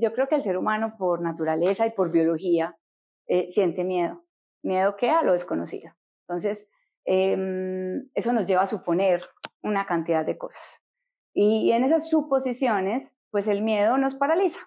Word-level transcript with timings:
yo 0.00 0.12
creo 0.12 0.28
que 0.28 0.36
el 0.36 0.42
ser 0.42 0.56
humano 0.56 0.94
por 0.98 1.20
naturaleza 1.20 1.86
y 1.86 1.90
por 1.90 2.10
biología 2.10 2.76
eh, 3.26 3.50
siente 3.52 3.84
miedo. 3.84 4.24
¿Miedo 4.62 4.96
qué? 4.96 5.10
A 5.10 5.22
lo 5.22 5.32
desconocido. 5.32 5.92
Entonces, 6.28 6.58
em, 7.04 8.08
eso 8.14 8.32
nos 8.32 8.46
lleva 8.46 8.62
a 8.62 8.66
suponer 8.66 9.22
una 9.62 9.86
cantidad 9.86 10.24
de 10.24 10.38
cosas. 10.38 10.62
Y 11.32 11.72
en 11.72 11.84
esas 11.84 12.08
suposiciones, 12.08 13.08
pues 13.30 13.46
el 13.46 13.62
miedo 13.62 13.98
nos 13.98 14.14
paraliza. 14.14 14.60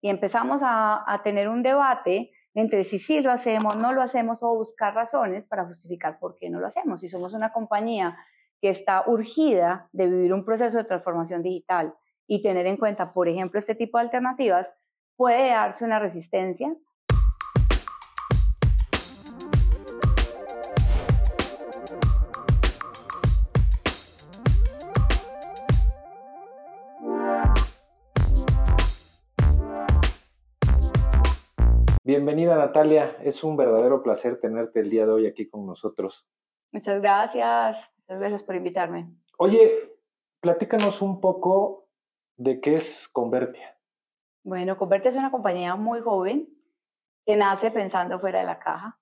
Y 0.00 0.10
empezamos 0.10 0.62
a, 0.62 1.02
a 1.06 1.22
tener 1.22 1.48
un 1.48 1.62
debate 1.62 2.30
entre 2.54 2.84
si 2.84 3.00
sí 3.00 3.20
lo 3.20 3.32
hacemos, 3.32 3.76
no 3.76 3.92
lo 3.92 4.02
hacemos 4.02 4.38
o 4.40 4.54
buscar 4.54 4.94
razones 4.94 5.44
para 5.46 5.66
justificar 5.66 6.18
por 6.20 6.36
qué 6.36 6.50
no 6.50 6.60
lo 6.60 6.68
hacemos. 6.68 7.00
Si 7.00 7.08
somos 7.08 7.32
una 7.32 7.52
compañía 7.52 8.16
que 8.60 8.70
está 8.70 9.04
urgida 9.06 9.88
de 9.92 10.08
vivir 10.08 10.32
un 10.32 10.44
proceso 10.44 10.78
de 10.78 10.84
transformación 10.84 11.42
digital 11.42 11.94
y 12.26 12.42
tener 12.42 12.66
en 12.66 12.76
cuenta, 12.76 13.12
por 13.12 13.28
ejemplo, 13.28 13.58
este 13.60 13.74
tipo 13.74 13.98
de 13.98 14.04
alternativas, 14.04 14.68
puede 15.16 15.50
darse 15.50 15.84
una 15.84 15.98
resistencia 15.98 16.74
Bienvenida 32.06 32.54
Natalia, 32.56 33.16
es 33.22 33.42
un 33.42 33.56
verdadero 33.56 34.02
placer 34.02 34.38
tenerte 34.38 34.78
el 34.80 34.90
día 34.90 35.06
de 35.06 35.12
hoy 35.12 35.26
aquí 35.26 35.48
con 35.48 35.64
nosotros. 35.64 36.28
Muchas 36.70 37.00
gracias, 37.00 37.78
muchas 37.96 38.20
gracias 38.20 38.42
por 38.42 38.56
invitarme. 38.56 39.08
Oye, 39.38 39.96
platícanos 40.40 41.00
un 41.00 41.18
poco 41.18 41.83
de 42.36 42.60
qué 42.60 42.76
es 42.76 43.08
Convertia. 43.08 43.76
Bueno, 44.42 44.76
Convertia 44.76 45.10
es 45.10 45.16
una 45.16 45.30
compañía 45.30 45.76
muy 45.76 46.00
joven 46.00 46.48
que 47.24 47.36
nace 47.36 47.70
pensando 47.70 48.20
fuera 48.20 48.40
de 48.40 48.46
la 48.46 48.58
caja. 48.58 48.98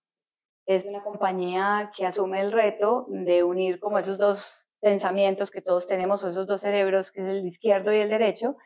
Es 0.67 0.85
una 0.85 1.03
compañía 1.03 1.91
que 1.97 2.07
asume 2.07 2.41
el 2.41 2.53
reto 2.53 3.07
de 3.09 3.43
unir 3.43 3.81
como 3.81 3.99
esos 3.99 4.19
dos 4.19 4.65
pensamientos 4.81 5.51
que 5.51 5.63
todos 5.63 5.87
tenemos, 5.87 6.23
esos 6.23 6.47
dos 6.47 6.61
cerebros, 6.61 7.11
que 7.11 7.21
es 7.21 7.27
el 7.27 7.47
izquierdo 7.47 7.93
y 7.93 7.99
el 7.99 8.11
derecho, 8.11 8.57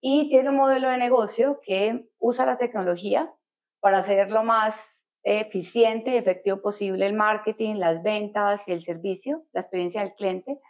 y 0.00 0.28
tiene 0.28 0.50
un 0.50 0.56
modelo 0.56 0.88
de 0.88 0.98
negocio 0.98 1.60
que 1.62 2.08
usa 2.18 2.46
la 2.46 2.58
tecnología 2.58 3.32
para 3.80 3.98
hacer 3.98 4.30
lo 4.30 4.42
más 4.42 4.74
eficiente 5.22 6.10
y 6.10 6.16
efectivo 6.16 6.60
posible 6.60 7.06
el 7.06 7.14
marketing, 7.14 7.76
las 7.76 8.02
ventas 8.02 8.60
y 8.66 8.72
el 8.72 8.84
servicio, 8.84 9.44
la 9.52 9.62
experiencia 9.62 10.02
del 10.02 10.14
cliente. 10.14 10.60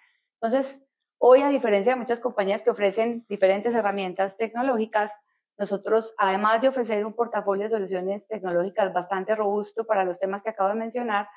Entonces, 0.40 0.80
hoy, 1.18 1.42
a 1.42 1.48
diferencia 1.48 1.92
de 1.92 1.98
muchas 1.98 2.20
compañías 2.20 2.62
que 2.62 2.70
ofrecen 2.70 3.24
diferentes 3.28 3.74
herramientas 3.74 4.36
tecnológicas, 4.36 5.10
nosotros, 5.56 6.12
además 6.18 6.60
de 6.60 6.68
ofrecer 6.68 7.06
un 7.06 7.14
portafolio 7.14 7.64
de 7.64 7.70
soluciones 7.70 8.26
tecnológicas 8.26 8.92
bastante 8.92 9.34
robusto 9.34 9.86
para 9.86 10.04
los 10.04 10.18
temas 10.18 10.42
que 10.42 10.50
acabo 10.50 10.70
de 10.70 10.74
mencionar, 10.74 11.28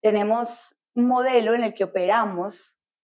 tenemos 0.00 0.76
un 0.94 1.06
modelo 1.06 1.54
en 1.54 1.64
el 1.64 1.74
que 1.74 1.84
operamos 1.84 2.56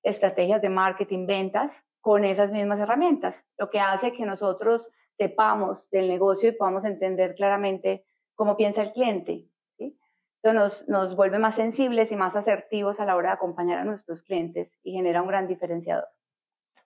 estrategias 0.02 0.62
de 0.62 0.68
marketing, 0.68 1.27
ventas 1.27 1.70
con 2.00 2.24
esas 2.24 2.50
mismas 2.50 2.80
herramientas, 2.80 3.34
lo 3.58 3.70
que 3.70 3.80
hace 3.80 4.12
que 4.12 4.24
nosotros 4.24 4.88
sepamos 5.16 5.88
del 5.90 6.08
negocio 6.08 6.48
y 6.48 6.52
podamos 6.52 6.84
entender 6.84 7.34
claramente 7.34 8.05
cómo 8.34 8.56
piensa 8.56 8.83
el 8.83 8.92
cliente. 8.92 9.48
¿sí? 9.77 9.98
Eso 10.42 10.52
nos, 10.52 10.86
nos 10.88 11.16
vuelve 11.16 11.38
más 11.38 11.56
sensibles 11.56 12.12
y 12.12 12.16
más 12.16 12.36
asertivos 12.36 13.00
a 13.00 13.05
la 13.05 13.16
hora 13.16 13.30
de 13.30 13.34
acompañar 13.34 13.78
a 13.78 13.84
nuestros 13.84 14.22
clientes 14.22 14.70
y 14.83 14.92
genera 14.92 15.22
un 15.22 15.28
gran 15.28 15.48
diferenciador. 15.48 16.06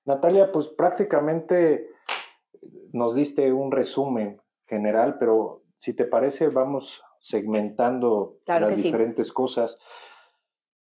Natalia, 0.04 0.50
pues 0.50 0.68
prácticamente 0.68 1.90
nos 2.92 3.14
diste 3.14 3.52
un 3.52 3.70
resumen 3.70 4.40
general, 4.66 5.18
pero 5.18 5.62
si 5.76 5.94
te 5.94 6.04
parece, 6.04 6.48
vamos 6.48 7.02
segmentando 7.20 8.38
las 8.46 8.76
diferentes 8.76 9.32
cosas. 9.32 9.78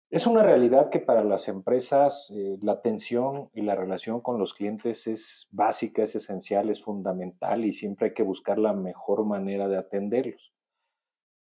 Es 0.10 0.28
una 0.28 0.44
realidad 0.44 0.90
que 0.90 1.00
para 1.00 1.24
las 1.24 1.48
empresas 1.48 2.32
eh, 2.36 2.58
la 2.62 2.74
atención 2.74 3.50
y 3.54 3.62
la 3.62 3.76
relación 3.76 4.22
con 4.22 4.38
los 4.38 4.54
clientes 4.54 5.08
es 5.08 5.48
básica, 5.52 6.04
es 6.04 6.16
esencial, 6.16 6.70
es 6.70 6.84
fundamental 6.84 7.66
y 7.66 7.74
siempre 7.74 8.08
hay 8.08 8.14
que 8.14 8.24
buscar 8.24 8.60
la 8.60 8.74
mejor 8.74 9.26
manera 9.26 9.68
de 9.68 9.78
atenderlos. 9.78 10.54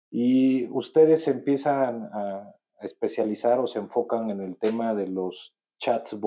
Y 0.10 0.68
ustedes 0.70 1.28
empiezan 1.28 2.10
a 2.12 2.56
especializar 2.82 3.60
o 3.60 3.68
se 3.68 3.80
enfocan 3.80 4.30
en 4.30 4.42
el 4.42 4.58
tema 4.58 4.94
de 4.94 5.08
los 5.08 5.56
chats 5.78 6.20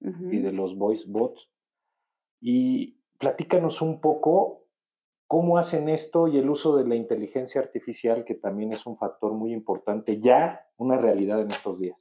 y 0.00 0.38
de 0.38 0.52
los 0.52 0.76
voice 0.76 1.04
bots. 1.08 1.50
Y 2.40 3.00
platícanos 3.18 3.82
un 3.82 4.00
poco 4.00 4.66
cómo 5.26 5.58
hacen 5.58 5.88
esto 5.88 6.26
y 6.26 6.38
el 6.38 6.50
uso 6.50 6.76
de 6.76 6.88
la 6.88 6.96
inteligencia 6.96 7.60
artificial, 7.60 8.24
que 8.24 8.34
también 8.34 8.72
es 8.72 8.86
un 8.86 8.96
factor 8.96 9.32
muy 9.32 9.52
importante, 9.52 10.18
ya 10.20 10.66
una 10.76 10.98
realidad 10.98 11.40
en 11.40 11.50
estos 11.50 11.78
días. 11.78 11.96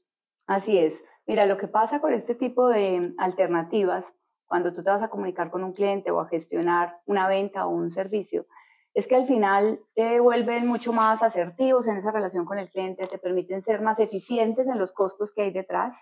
Así 0.48 0.78
es. 0.78 0.94
Mira, 1.28 1.46
lo 1.46 1.58
que 1.58 1.68
pasa 1.68 2.02
con 2.02 2.14
este 2.14 2.34
tipo 2.34 2.70
de 2.70 3.14
alternativas, 3.20 4.12
cuando 4.48 4.74
tú 4.74 4.84
te 4.84 4.90
vas 4.90 5.04
a 5.04 5.10
comunicar 5.10 5.52
con 5.52 5.64
un 5.64 5.74
cliente 5.74 6.10
o 6.10 6.20
a 6.20 6.28
gestionar 6.28 7.02
una 7.06 7.28
venta 7.28 7.68
o 7.68 7.70
un 7.70 7.92
servicio, 7.92 8.48
es 8.96 9.06
que 9.06 9.16
al 9.16 9.28
final 9.28 9.80
te 9.94 10.20
vuelven 10.20 10.66
mucho 10.66 10.92
más 10.92 11.22
asertivos 11.22 11.88
en 11.88 11.98
esa 11.98 12.12
relación 12.12 12.46
con 12.46 12.58
el 12.58 12.70
cliente, 12.72 13.06
te 13.06 13.20
permiten 13.20 13.62
ser 13.64 13.82
más 13.82 14.00
eficientes 14.00 14.68
en 14.68 14.80
los 14.80 14.92
costos 14.92 15.32
que 15.32 15.44
hay 15.44 15.52
detrás 15.52 15.96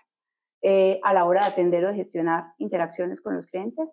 eh, 0.62 1.00
a 1.02 1.14
la 1.14 1.24
hora 1.24 1.42
de 1.42 1.48
atender 1.48 1.84
o 1.84 1.88
de 1.88 1.94
gestionar 1.94 2.52
interacciones 2.58 3.20
con 3.20 3.36
los 3.36 3.46
clientes. 3.46 3.88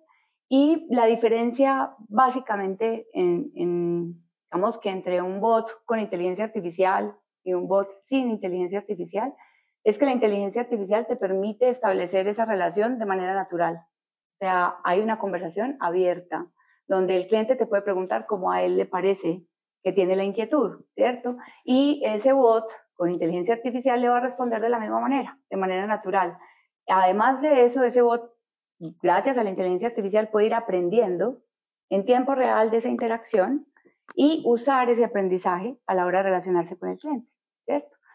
Y 0.50 0.88
la 0.90 1.06
diferencia 1.06 1.92
básicamente 2.08 3.08
en, 3.14 4.22
digamos 4.52 4.80
que 4.80 4.90
entre 4.90 5.22
un 5.22 5.40
bot 5.40 5.68
con 5.86 6.00
inteligencia 6.00 6.46
artificial 6.46 7.16
y 7.44 7.54
un 7.54 7.68
bot 7.68 7.90
sin 8.08 8.30
inteligencia 8.30 8.80
artificial, 8.80 9.34
es 9.84 9.98
que 9.98 10.06
la 10.06 10.14
inteligencia 10.14 10.62
artificial 10.62 11.06
te 11.08 11.16
permite 11.16 11.70
establecer 11.70 12.28
esa 12.28 12.46
relación 12.46 12.98
de 12.98 13.06
manera 13.06 13.34
natural. 13.34 13.76
O 13.76 14.38
sea, 14.40 14.78
hay 14.84 15.02
una 15.02 15.20
conversación 15.20 15.78
abierta, 15.80 16.48
donde 16.88 17.16
el 17.16 17.28
cliente 17.28 17.56
te 17.56 17.68
puede 17.68 17.84
preguntar 17.84 18.26
cómo 18.26 18.52
a 18.52 18.64
él 18.64 18.78
le 18.78 18.86
parece 18.86 19.44
que 19.84 19.92
tiene 19.92 20.16
la 20.16 20.24
inquietud, 20.24 20.84
¿cierto? 20.96 21.38
Y 21.64 22.02
ese 22.04 22.34
bot 22.34 22.66
con 22.96 23.12
inteligencia 23.12 23.54
artificial 23.54 24.02
le 24.02 24.10
va 24.10 24.18
a 24.18 24.22
responder 24.22 24.62
de 24.62 24.70
la 24.70 24.80
misma 24.80 25.00
manera, 25.00 25.38
de 25.50 25.58
manera 25.58 25.86
natural. 25.86 26.38
Además 26.88 27.42
de 27.42 27.66
eso, 27.66 27.84
ese 27.84 28.02
bot, 28.02 28.32
gracias 29.02 29.38
a 29.38 29.44
la 29.44 29.50
inteligencia 29.50 29.88
artificial, 29.88 30.30
puede 30.30 30.48
ir 30.48 30.54
aprendiendo 30.54 31.42
en 31.90 32.06
tiempo 32.06 32.36
real 32.36 32.72
de 32.72 32.78
esa 32.78 32.90
interacción 32.90 33.68
y 34.16 34.44
usar 34.46 34.90
ese 34.90 35.04
aprendizaje 35.04 35.78
a 35.88 35.96
la 35.96 36.06
hora 36.06 36.20
de 36.20 36.26
relacionarse 36.26 36.78
con 36.78 36.90
el 36.90 36.98
cliente. 36.98 37.28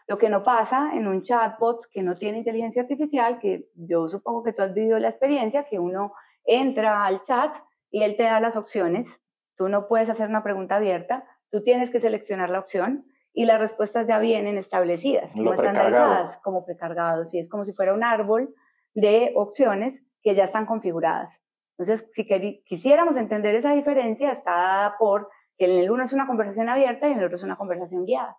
Lo 0.07 0.17
que 0.17 0.29
no 0.29 0.43
pasa 0.43 0.91
en 0.93 1.07
un 1.07 1.21
chatbot 1.21 1.87
que 1.89 2.03
no 2.03 2.15
tiene 2.15 2.39
inteligencia 2.39 2.81
artificial, 2.81 3.39
que 3.39 3.69
yo 3.75 4.09
supongo 4.09 4.43
que 4.43 4.51
tú 4.51 4.61
has 4.61 4.73
vivido 4.73 4.99
la 4.99 5.09
experiencia, 5.09 5.65
que 5.65 5.79
uno 5.79 6.13
entra 6.43 7.05
al 7.05 7.21
chat 7.21 7.55
y 7.89 8.03
él 8.03 8.17
te 8.17 8.23
da 8.23 8.39
las 8.39 8.57
opciones. 8.57 9.07
Tú 9.55 9.69
no 9.69 9.87
puedes 9.87 10.09
hacer 10.09 10.27
una 10.27 10.43
pregunta 10.43 10.77
abierta, 10.77 11.23
tú 11.49 11.63
tienes 11.63 11.91
que 11.91 11.99
seleccionar 11.99 12.49
la 12.49 12.59
opción 12.59 13.05
y 13.33 13.45
las 13.45 13.59
respuestas 13.59 14.07
ya 14.07 14.19
vienen 14.19 14.57
establecidas, 14.57 15.31
como 15.33 15.53
estandarizadas, 15.53 16.37
como 16.37 16.65
precargados, 16.65 17.33
y 17.33 17.39
es 17.39 17.49
como 17.49 17.65
si 17.65 17.73
fuera 17.73 17.93
un 17.93 18.03
árbol 18.03 18.53
de 18.93 19.31
opciones 19.35 20.03
que 20.21 20.35
ya 20.35 20.45
están 20.45 20.65
configuradas. 20.65 21.33
Entonces, 21.77 22.07
si 22.13 22.25
quisiéramos 22.65 23.15
entender 23.17 23.55
esa 23.55 23.71
diferencia, 23.71 24.31
está 24.31 24.51
dada 24.51 24.97
por 24.97 25.29
que 25.57 25.65
en 25.65 25.79
el 25.79 25.91
uno 25.91 26.03
es 26.03 26.13
una 26.13 26.27
conversación 26.27 26.69
abierta 26.69 27.07
y 27.07 27.13
en 27.13 27.19
el 27.19 27.25
otro 27.25 27.37
es 27.37 27.43
una 27.43 27.55
conversación 27.55 28.05
guiada. 28.05 28.37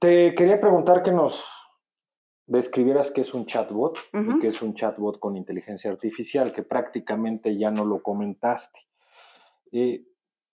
Te 0.00 0.34
quería 0.34 0.60
preguntar 0.60 1.02
que 1.02 1.12
nos 1.12 1.46
describieras 2.46 3.10
qué 3.10 3.20
es 3.20 3.34
un 3.34 3.46
chatbot 3.46 3.98
y 4.12 4.38
qué 4.40 4.48
es 4.48 4.62
un 4.62 4.74
chatbot 4.74 5.18
con 5.18 5.36
inteligencia 5.36 5.90
artificial, 5.90 6.52
que 6.52 6.62
prácticamente 6.62 7.56
ya 7.56 7.70
no 7.70 7.84
lo 7.84 8.02
comentaste. 8.02 8.80
Eh, 9.72 10.04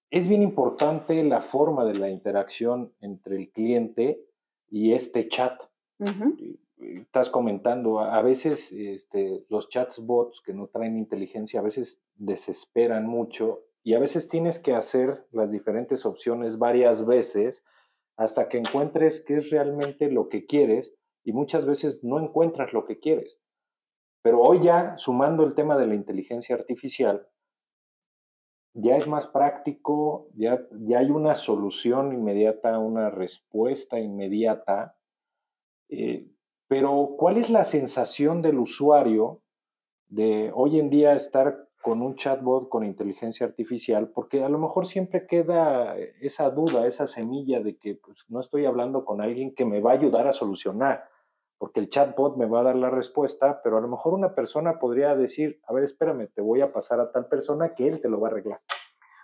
es 0.09 0.27
bien 0.27 0.41
importante 0.41 1.23
la 1.23 1.41
forma 1.41 1.85
de 1.85 1.95
la 1.95 2.09
interacción 2.09 2.93
entre 3.01 3.37
el 3.37 3.51
cliente 3.51 4.25
y 4.69 4.93
este 4.93 5.27
chat. 5.27 5.61
Estás 6.77 7.29
comentando, 7.29 7.99
a 7.99 8.21
veces 8.21 8.71
este, 8.71 9.45
los 9.49 9.69
chatbots 9.69 10.41
que 10.41 10.53
no 10.53 10.67
traen 10.67 10.97
inteligencia 10.97 11.59
a 11.59 11.63
veces 11.63 12.01
desesperan 12.15 13.07
mucho 13.07 13.63
y 13.83 13.93
a 13.93 13.99
veces 13.99 14.29
tienes 14.29 14.59
que 14.59 14.73
hacer 14.73 15.25
las 15.31 15.51
diferentes 15.51 16.05
opciones 16.05 16.57
varias 16.57 17.05
veces 17.05 17.63
hasta 18.17 18.49
que 18.49 18.57
encuentres 18.57 19.21
qué 19.21 19.37
es 19.37 19.49
realmente 19.49 20.09
lo 20.09 20.29
que 20.29 20.45
quieres 20.45 20.93
y 21.23 21.33
muchas 21.33 21.65
veces 21.65 22.03
no 22.03 22.19
encuentras 22.19 22.73
lo 22.73 22.85
que 22.85 22.99
quieres. 22.99 23.39
Pero 24.21 24.41
hoy 24.41 24.61
ya, 24.61 24.97
sumando 24.97 25.43
el 25.43 25.53
tema 25.53 25.77
de 25.77 25.87
la 25.87 25.95
inteligencia 25.95 26.55
artificial, 26.55 27.27
ya 28.75 28.97
es 28.97 29.07
más 29.07 29.27
práctico, 29.27 30.27
ya, 30.35 30.61
ya 30.71 30.99
hay 30.99 31.09
una 31.09 31.33
solución 31.33 32.13
inmediata, 32.13 32.77
una 32.77 33.09
respuesta 33.09 33.99
inmediata. 33.99 34.97
Eh, 35.89 36.27
pero, 36.67 37.15
¿cuál 37.17 37.37
es 37.37 37.49
la 37.49 37.63
sensación 37.63 38.41
del 38.41 38.59
usuario 38.59 39.41
de 40.07 40.51
hoy 40.53 40.79
en 40.79 40.89
día 40.89 41.13
estar 41.13 41.65
con 41.81 42.01
un 42.01 42.15
chatbot 42.15 42.67
con 42.67 42.83
inteligencia 42.83 43.45
artificial, 43.45 44.09
porque 44.09 44.43
a 44.43 44.49
lo 44.49 44.57
mejor 44.57 44.87
siempre 44.87 45.27
queda 45.27 45.95
esa 46.19 46.49
duda, 46.49 46.87
esa 46.87 47.05
semilla 47.05 47.61
de 47.61 47.77
que 47.77 47.93
pues, 47.93 48.25
no 48.27 48.39
estoy 48.39 48.65
hablando 48.65 49.05
con 49.05 49.21
alguien 49.21 49.53
que 49.53 49.65
me 49.65 49.81
va 49.81 49.91
a 49.91 49.93
ayudar 49.93 50.27
a 50.27 50.33
solucionar, 50.33 51.07
porque 51.57 51.79
el 51.79 51.89
chatbot 51.89 52.37
me 52.37 52.45
va 52.45 52.59
a 52.59 52.63
dar 52.63 52.75
la 52.75 52.89
respuesta, 52.89 53.61
pero 53.63 53.77
a 53.77 53.81
lo 53.81 53.87
mejor 53.87 54.13
una 54.13 54.35
persona 54.35 54.79
podría 54.79 55.15
decir, 55.15 55.61
a 55.67 55.73
ver, 55.73 55.83
espérame, 55.83 56.27
te 56.33 56.41
voy 56.41 56.61
a 56.61 56.71
pasar 56.71 56.99
a 56.99 57.11
tal 57.11 57.27
persona 57.27 57.73
que 57.73 57.87
él 57.87 58.01
te 58.01 58.09
lo 58.09 58.19
va 58.19 58.27
a 58.27 58.31
arreglar. 58.31 58.61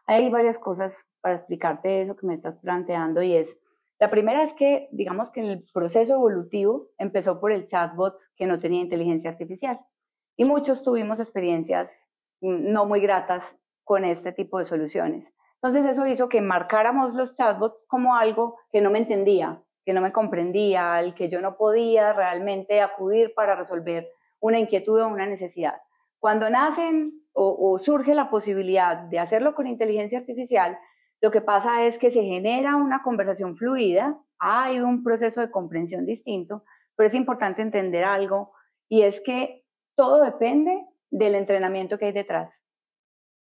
Hay 0.08 0.30
varias 0.30 0.58
cosas 0.58 0.94
para 1.22 1.36
explicarte 1.36 2.02
eso 2.02 2.16
que 2.16 2.26
me 2.26 2.34
estás 2.34 2.58
planteando 2.58 3.22
y 3.22 3.36
es, 3.36 3.58
la 4.00 4.10
primera 4.10 4.44
es 4.44 4.54
que, 4.54 4.90
digamos 4.92 5.30
que 5.30 5.42
el 5.42 5.66
proceso 5.74 6.14
evolutivo 6.14 6.88
empezó 6.98 7.40
por 7.40 7.52
el 7.52 7.66
chatbot 7.66 8.18
que 8.36 8.48
no 8.48 8.58
tenía 8.58 8.82
inteligencia 8.82 9.30
artificial 9.30 9.80
y 10.36 10.46
muchos 10.46 10.82
tuvimos 10.82 11.20
experiencias 11.20 11.90
no 12.40 12.86
muy 12.86 13.00
gratas 13.00 13.46
con 13.84 14.04
este 14.04 14.32
tipo 14.32 14.58
de 14.58 14.66
soluciones. 14.66 15.32
Entonces 15.62 15.86
eso 15.86 16.08
hizo 16.08 16.30
que 16.30 16.42
marcáramos 16.42 17.14
los 17.14 17.36
chatbots 17.36 17.78
como 17.88 18.16
algo 18.16 18.58
que 18.72 18.82
no 18.82 18.90
me 18.90 18.98
entendía, 18.98 19.62
que 19.92 19.96
no 19.96 20.02
me 20.02 20.14
comprendía, 20.14 20.94
al 20.94 21.14
que 21.14 21.28
yo 21.28 21.42
no 21.42 21.58
podía 21.58 22.14
realmente 22.14 22.80
acudir 22.80 23.34
para 23.34 23.56
resolver 23.56 24.08
una 24.40 24.58
inquietud 24.58 25.02
o 25.02 25.08
una 25.10 25.26
necesidad. 25.26 25.82
Cuando 26.18 26.50
nacen 26.50 27.12
o, 27.34 27.78
surge 27.78 28.16
la 28.16 28.30
posibilidad 28.30 28.96
de 28.96 29.20
hacerlo 29.20 29.54
con 29.54 29.68
inteligencia 29.68 30.20
artificial, 30.20 30.78
lo 31.20 31.30
que 31.30 31.42
pasa 31.42 31.84
es 31.84 31.98
que 31.98 32.10
se 32.10 32.24
genera 32.24 32.78
una 32.78 33.04
conversación 33.04 33.58
fluida, 33.58 34.18
hay 34.40 34.80
un 34.80 35.04
proceso 35.04 35.42
de 35.42 35.52
comprensión 35.52 36.06
distinto, 36.06 36.64
pero 36.96 37.10
es 37.10 37.14
importante 37.14 37.62
entender 37.62 38.06
algo 38.06 38.54
y 38.88 39.02
es 39.02 39.20
que 39.20 39.66
todo 39.96 40.24
depende 40.24 40.86
del 41.10 41.36
entrenamiento 41.36 41.98
que 41.98 42.06
hay 42.06 42.14
detrás. 42.14 42.50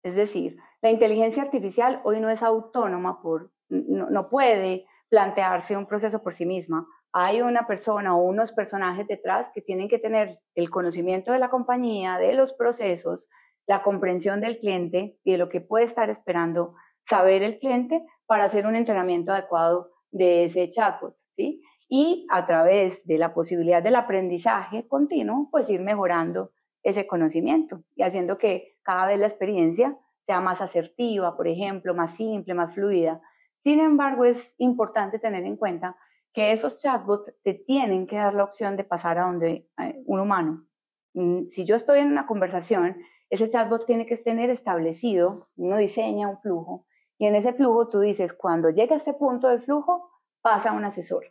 Es 0.03 0.15
decir, 0.15 0.57
la 0.81 0.91
inteligencia 0.91 1.43
artificial 1.43 2.01
hoy 2.03 2.19
no 2.19 2.29
es 2.29 2.43
autónoma, 2.43 3.21
por, 3.21 3.51
no, 3.69 4.29
puede 4.29 4.85
plantearse 5.15 5.77
un 5.77 5.85
proceso 5.85 6.21
por 6.21 6.35
sí 6.35 6.45
misma. 6.45 6.85
Hay 7.13 7.41
una 7.41 7.65
persona 7.65 8.17
o 8.17 8.21
unos 8.21 8.51
personajes 8.51 9.07
detrás 9.07 9.49
que 9.53 9.61
tienen 9.61 9.87
que 9.87 9.97
tener 9.97 10.41
el 10.55 10.69
conocimiento 10.69 11.31
de 11.31 11.39
la 11.39 11.49
compañía, 11.49 12.17
de 12.17 12.33
los 12.33 12.51
procesos, 12.51 13.25
la 13.65 13.81
comprensión 13.81 14.41
del 14.41 14.59
cliente 14.59 15.17
y 15.23 15.31
de 15.31 15.37
lo 15.37 15.47
que 15.47 15.61
puede 15.61 15.85
estar 15.85 16.09
esperando 16.09 16.75
saber 17.09 17.43
el 17.43 17.59
cliente 17.59 18.03
para 18.25 18.43
hacer 18.43 18.67
un 18.67 18.75
entrenamiento 18.75 19.31
adecuado 19.31 19.91
de 20.11 20.43
ese 20.43 20.69
chatbot, 20.69 21.15
¿sí? 21.37 21.61
Y 21.87 22.27
a 22.29 22.45
través 22.45 23.01
de 23.05 23.17
la 23.17 23.33
posibilidad 23.33 23.81
del 23.81 23.95
aprendizaje 23.95 24.85
continuo, 24.85 25.47
pues 25.49 25.69
ir 25.69 25.79
mejorando 25.79 26.51
ese 26.83 27.07
conocimiento 27.07 27.83
y 27.95 28.03
haciendo 28.03 28.37
que 28.37 28.75
cada 28.83 29.07
vez 29.07 29.17
la 29.17 29.27
experiencia 29.27 29.97
sea 30.25 30.41
más 30.41 30.59
asertiva, 30.59 31.37
por 31.37 31.47
ejemplo, 31.47 31.95
más 31.95 32.17
simple, 32.17 32.53
más 32.53 32.73
fluida. 32.73 33.21
Sin 33.65 33.81
embargo, 33.81 34.23
es 34.23 34.53
importante 34.59 35.19
tener 35.19 35.43
en 35.43 35.57
cuenta 35.57 35.97
que 36.33 36.53
esos 36.53 36.77
chatbots 36.77 37.33
te 37.43 37.53
tienen 37.53 38.07
que 38.07 38.15
dar 38.15 38.33
la 38.33 38.45
opción 38.45 38.77
de 38.77 38.85
pasar 38.85 39.17
a 39.17 39.25
donde 39.25 39.67
un 40.05 40.21
humano. 40.21 40.65
Mm, 41.13 41.47
si 41.47 41.65
yo 41.65 41.75
estoy 41.75 41.99
en 41.99 42.07
una 42.07 42.27
conversación, 42.27 42.95
ese 43.29 43.49
chatbot 43.49 43.85
tiene 43.85 44.05
que 44.05 44.15
tener 44.15 44.49
establecido, 44.49 45.49
uno 45.57 45.75
diseña 45.77 46.29
un 46.29 46.39
flujo 46.39 46.85
y 47.17 47.25
en 47.25 47.35
ese 47.35 47.51
flujo 47.51 47.89
tú 47.89 47.99
dices, 47.99 48.33
cuando 48.33 48.69
llega 48.69 48.95
a 48.95 48.99
este 48.99 49.13
punto 49.13 49.49
del 49.49 49.61
flujo, 49.61 50.09
pasa 50.41 50.71
un 50.71 50.85
asesor. 50.85 51.25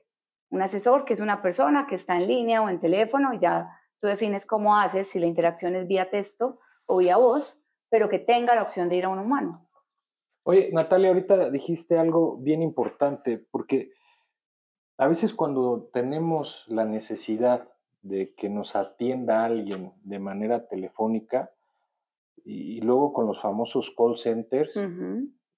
Un 0.50 0.60
asesor 0.60 1.06
que 1.06 1.14
es 1.14 1.20
una 1.20 1.40
persona 1.40 1.86
que 1.86 1.94
está 1.94 2.16
en 2.16 2.26
línea 2.26 2.62
o 2.62 2.68
en 2.68 2.80
teléfono 2.80 3.32
y 3.32 3.38
ya 3.38 3.80
Tú 4.04 4.08
defines 4.08 4.44
cómo 4.44 4.76
haces, 4.76 5.08
si 5.08 5.18
la 5.18 5.24
interacción 5.24 5.74
es 5.76 5.86
vía 5.86 6.10
texto 6.10 6.60
o 6.84 6.98
vía 6.98 7.16
voz, 7.16 7.58
pero 7.88 8.10
que 8.10 8.18
tenga 8.18 8.54
la 8.54 8.60
opción 8.60 8.90
de 8.90 8.96
ir 8.96 9.06
a 9.06 9.08
un 9.08 9.18
humano. 9.18 9.66
Oye, 10.44 10.70
Natalia, 10.72 11.08
ahorita 11.08 11.50
dijiste 11.50 11.98
algo 11.98 12.36
bien 12.36 12.62
importante, 12.62 13.38
porque 13.38 13.92
a 14.98 15.08
veces 15.08 15.32
cuando 15.32 15.88
tenemos 15.92 16.66
la 16.68 16.84
necesidad 16.84 17.68
de 18.02 18.34
que 18.34 18.50
nos 18.50 18.76
atienda 18.76 19.44
alguien 19.44 19.92
de 20.02 20.18
manera 20.18 20.68
telefónica, 20.68 21.50
y, 22.44 22.82
luego 22.82 23.14
con 23.14 23.26
los 23.26 23.40
famosos 23.40 23.94
call 23.96 24.18
centers, 24.18 24.78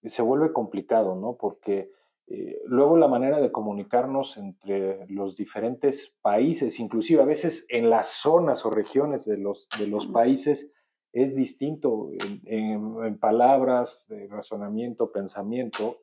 se 0.04 0.22
vuelve 0.22 0.52
complicado, 0.52 1.16
¿no? 1.16 1.34
Porque 1.34 1.90
eh, 2.28 2.60
luego 2.66 2.96
la 2.96 3.08
manera 3.08 3.40
de 3.40 3.50
comunicarnos 3.50 4.36
entre 4.36 5.04
los 5.08 5.36
diferentes 5.36 6.14
países, 6.22 6.78
inclusive 6.78 7.22
a 7.22 7.26
veces 7.26 7.66
en 7.68 7.90
las 7.90 8.06
zonas 8.08 8.64
o 8.64 8.70
regiones 8.70 9.24
de 9.24 9.36
los, 9.36 9.68
de 9.78 9.88
los 9.88 10.06
países, 10.06 10.72
es 11.16 11.34
distinto 11.34 12.10
en, 12.44 13.18
palabras, 13.18 14.06
razonamiento, 14.28 15.12
pensamiento, 15.12 16.02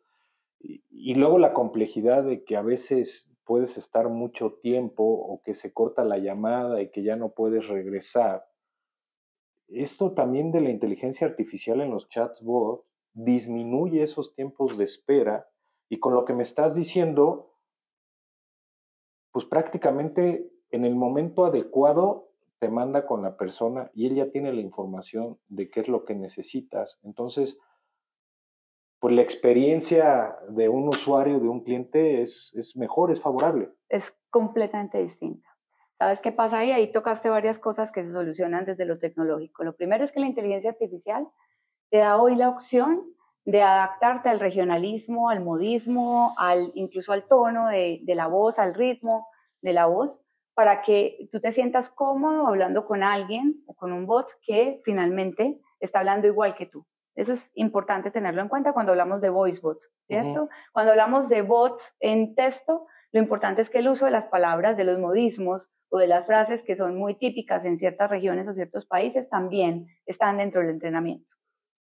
y, 0.60 1.13
luego 1.13 1.38
la 1.38 1.54
complejidad 1.54 2.24
de 2.24 2.44
que 2.44 2.57
a 2.57 2.63
veces 2.63 3.30
puedes 3.44 3.77
estar 3.77 4.10
mucho 4.10 4.54
tiempo 4.54 5.04
o 5.04 5.44
que 5.44 5.54
se 5.54 5.71
corta 5.71 6.04
la 6.04 6.18
llamada 6.18 6.81
y 6.81 6.89
que 6.89 7.04
ya 7.04 7.15
no 7.15 7.30
puedes 7.30 7.68
regresar. 7.68 8.48
Esto 9.68 10.13
también 10.13 10.51
de 10.51 10.62
la 10.62 10.71
inteligencia 10.71 11.27
artificial 11.27 11.81
en 11.81 11.92
los 11.92 12.09
chatbots 12.09 12.83
disminuye 13.13 14.01
esos 14.01 14.33
tiempos 14.33 14.80
de 14.80 14.86
espera 14.86 15.48
y 15.89 16.00
con 16.00 16.16
lo 16.16 16.25
que 16.25 16.33
me 16.33 16.42
estás 16.42 16.74
diciendo, 16.74 17.54
pues 19.31 19.45
prácticamente 19.45 20.51
en 20.71 20.86
el 20.86 20.95
momento 20.95 21.45
adecuado 21.45 22.32
te 22.63 22.69
manda 22.69 23.06
con 23.06 23.21
la 23.21 23.36
persona 23.36 23.92
y 23.94 24.07
él 24.07 24.15
ya 24.15 24.31
tiene 24.31 24.54
la 24.54 24.62
información 24.62 25.38
de 25.50 25.69
qué 25.69 25.81
es 25.81 25.89
lo 25.89 26.06
que 26.06 26.15
necesitas. 26.15 26.98
Entonces, 27.04 27.60
pues 29.00 29.13
la 29.13 29.21
experiencia 29.21 30.38
de 30.48 30.69
un 30.69 30.88
usuario, 30.88 31.42
de 31.42 31.50
un 31.50 31.65
cliente 31.65 32.21
es, 32.21 32.54
es 32.56 32.77
mejor, 32.77 33.12
es 33.12 33.19
favorable. 33.19 33.69
Es 33.89 34.15
completamente 34.30 34.98
distinta. 35.04 35.45
¿Sabes 35.98 36.21
qué 36.21 36.31
pasa 36.31 36.60
ahí? 36.60 36.71
Ahí 36.71 36.89
tocaste 36.94 37.27
varias 37.27 37.60
cosas 37.60 37.92
que 37.92 38.06
se 38.06 38.13
solucionan 38.13 38.63
desde 38.63 38.86
lo 38.86 38.98
tecnológico. 38.98 39.66
Lo 39.66 39.75
primero 39.75 40.06
es 40.06 40.13
que 40.13 40.21
la 40.21 40.27
inteligencia 40.27 40.69
artificial 40.69 41.27
te 41.89 41.98
da 41.98 42.16
hoy 42.16 42.38
la 42.38 42.48
opción 42.48 43.04
de 43.44 43.62
adaptarte 43.62 44.30
al 44.30 44.39
regionalismo, 44.39 45.30
al 45.30 45.44
modismo, 45.44 46.33
al, 46.38 46.71
incluso 46.75 47.12
al 47.12 47.27
tono 47.27 47.68
de, 47.68 48.01
la 48.07 48.27
voz, 48.27 48.57
al 48.57 48.74
ritmo 48.74 49.27
de 49.62 49.74
la 49.74 49.86
voz, 49.86 50.22
para 50.53 50.81
que 50.81 51.29
tú 51.31 51.39
te 51.39 51.53
sientas 51.53 51.89
cómodo 51.89 52.47
hablando 52.47 52.85
con 52.85 53.03
alguien 53.03 53.63
o 53.65 53.73
con 53.73 53.91
un 53.91 54.05
bot 54.05 54.27
que 54.41 54.81
finalmente 54.83 55.59
está 55.79 56.00
hablando 56.00 56.27
igual 56.27 56.55
que 56.55 56.65
tú. 56.65 56.85
Eso 57.15 57.33
es 57.33 57.51
importante 57.55 58.11
tenerlo 58.11 58.41
en 58.41 58.50
cuenta 58.50 58.73
cuando 58.73 58.91
hablamos 58.91 59.21
de 59.21 59.29
voice 59.29 59.61
bot, 59.61 59.79
¿cierto? 60.07 60.49
Cuando 60.71 60.92
hablamos 60.92 61.30
de 61.30 61.44
bots 61.44 61.83
en 61.99 62.35
texto, 62.35 62.87
lo 63.11 63.19
importante 63.19 63.61
es 63.61 63.69
que 63.69 63.80
el 63.80 63.87
uso 63.87 64.06
de 64.06 64.11
las 64.11 64.25
palabras, 64.25 64.75
de 64.75 64.83
los 64.83 64.97
modismos 64.97 65.69
o 65.89 65.99
de 65.99 66.07
las 66.07 66.25
frases 66.25 66.63
que 66.63 66.75
son 66.75 66.97
muy 66.97 67.16
típicas 67.16 67.63
en 67.66 67.78
ciertas 67.78 68.09
regiones 68.09 68.47
o 68.47 68.54
ciertos 68.54 68.87
países 68.87 69.30
también 69.30 69.87
están 70.07 70.37
dentro 70.37 70.61
del 70.61 70.71
entrenamiento. 70.71 71.30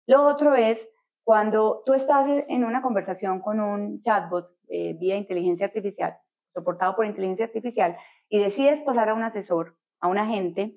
Lo 0.06 0.26
otro 0.26 0.56
es 0.56 0.84
cuando 1.22 1.84
tú 1.86 1.94
estás 1.94 2.26
en 2.48 2.64
una 2.64 2.82
conversación 2.82 3.40
con 3.40 3.60
un 3.60 4.02
chatbot 4.02 4.50
eh, 4.68 4.94
vía 4.94 5.16
inteligencia 5.16 5.66
artificial, 5.66 6.16
soportado 6.52 6.96
por 6.96 7.06
inteligencia 7.06 7.46
artificial, 7.46 7.96
y 8.30 8.38
decides 8.38 8.80
pasar 8.82 9.10
a 9.10 9.14
un 9.14 9.22
asesor, 9.22 9.76
a 10.00 10.08
un 10.08 10.16
agente, 10.16 10.74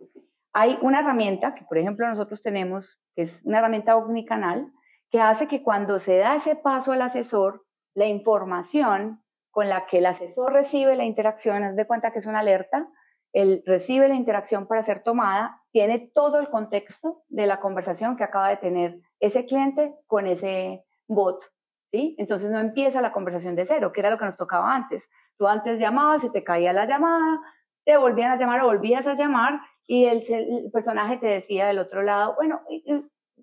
hay 0.52 0.78
una 0.82 1.00
herramienta 1.00 1.56
que, 1.56 1.64
por 1.64 1.78
ejemplo, 1.78 2.08
nosotros 2.08 2.42
tenemos, 2.42 3.00
que 3.16 3.24
es 3.24 3.46
una 3.46 3.60
herramienta 3.60 3.96
omnicanal, 3.96 4.72
que 5.10 5.22
hace 5.22 5.48
que 5.48 5.64
cuando 5.64 6.00
se 6.00 6.18
da 6.18 6.36
ese 6.36 6.56
paso 6.56 6.92
al 6.92 7.02
asesor, 7.04 7.64
la 7.94 8.08
información 8.08 9.24
con 9.52 9.70
la 9.70 9.86
que 9.86 10.00
el 10.00 10.08
asesor 10.08 10.52
recibe 10.52 10.96
la 10.96 11.06
interacción, 11.06 11.64
es 11.64 11.76
de 11.76 11.86
cuenta 11.86 12.12
que 12.12 12.20
es 12.20 12.26
una 12.26 12.40
alerta, 12.40 12.90
él 13.34 13.64
recibe 13.66 14.08
la 14.08 14.16
interacción 14.16 14.68
para 14.68 14.84
ser 14.84 15.04
tomada, 15.04 15.62
tiene 15.72 16.12
todo 16.14 16.40
el 16.40 16.50
contexto 16.50 17.24
de 17.30 17.48
la 17.48 17.60
conversación 17.60 18.18
que 18.18 18.24
acaba 18.24 18.50
de 18.50 18.58
tener 18.58 19.00
ese 19.20 19.46
cliente 19.46 19.96
con 20.08 20.28
ese 20.28 20.84
bot, 21.08 21.46
¿sí? 21.92 22.16
Entonces 22.18 22.52
no 22.52 22.60
empieza 22.60 23.02
la 23.02 23.12
conversación 23.12 23.56
de 23.56 23.66
cero, 23.66 23.92
que 23.92 24.02
era 24.02 24.10
lo 24.10 24.18
que 24.18 24.26
nos 24.26 24.38
tocaba 24.38 24.74
antes. 24.74 25.08
Tú 25.38 25.48
antes 25.48 25.80
llamabas, 25.80 26.22
se 26.22 26.30
te 26.30 26.44
caía 26.44 26.74
la 26.74 26.86
llamada, 26.86 27.42
te 27.86 27.98
volvían 27.98 28.32
a 28.32 28.38
llamar 28.38 28.62
o 28.62 28.68
volvías 28.68 29.06
a 29.08 29.16
llamar 29.16 29.60
y 29.86 30.06
el, 30.06 30.24
personaje 30.72 31.18
te 31.18 31.28
decía 31.28 31.68
del 31.68 31.80
otro 31.80 32.02
lado, 32.04 32.36
bueno, 32.36 32.62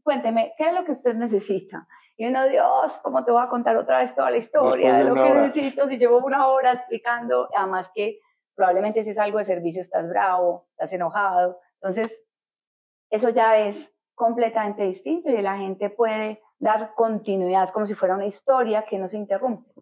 cuénteme, 0.03 0.55
¿qué 0.57 0.69
es 0.69 0.75
lo 0.75 0.85
que 0.85 0.93
usted 0.93 1.15
necesita? 1.15 1.87
Y 2.17 2.27
uno, 2.27 2.49
Dios, 2.49 2.99
¿cómo 3.03 3.25
te 3.25 3.31
voy 3.31 3.43
a 3.43 3.49
contar 3.49 3.77
otra 3.77 3.99
vez 3.99 4.15
toda 4.15 4.31
la 4.31 4.39
historia 4.39 4.97
de, 4.97 5.05
lo 5.05 5.15
que 5.15 5.35
necesito 5.35 5.89
si 5.89 5.99
llevo 5.99 6.19
una 6.19 6.49
hora 6.49 6.73
explicando? 6.73 7.49
Además 7.55 7.91
que 7.95 8.21
probablemente 8.55 9.05
si 9.05 9.11
es 9.11 9.19
algo 9.19 9.39
de 9.39 9.45
servicio 9.45 9.81
estás 9.81 10.09
bravo, 10.09 10.67
estás 10.73 10.93
enojado. 10.93 11.59
Entonces, 11.81 12.21
eso 13.11 13.31
ya 13.31 13.59
es 13.59 13.91
completamente 14.15 14.83
distinto 14.83 15.31
y 15.31 15.41
la 15.41 15.57
gente 15.57 15.89
puede 15.89 16.43
dar 16.59 16.93
continuidad 16.95 17.71
como 17.71 17.87
si 17.87 17.95
fuera 17.95 18.15
una 18.15 18.27
historia 18.27 18.85
que 18.85 18.99
no 18.99 19.09
se 19.09 19.17
interrumpe, 19.17 19.73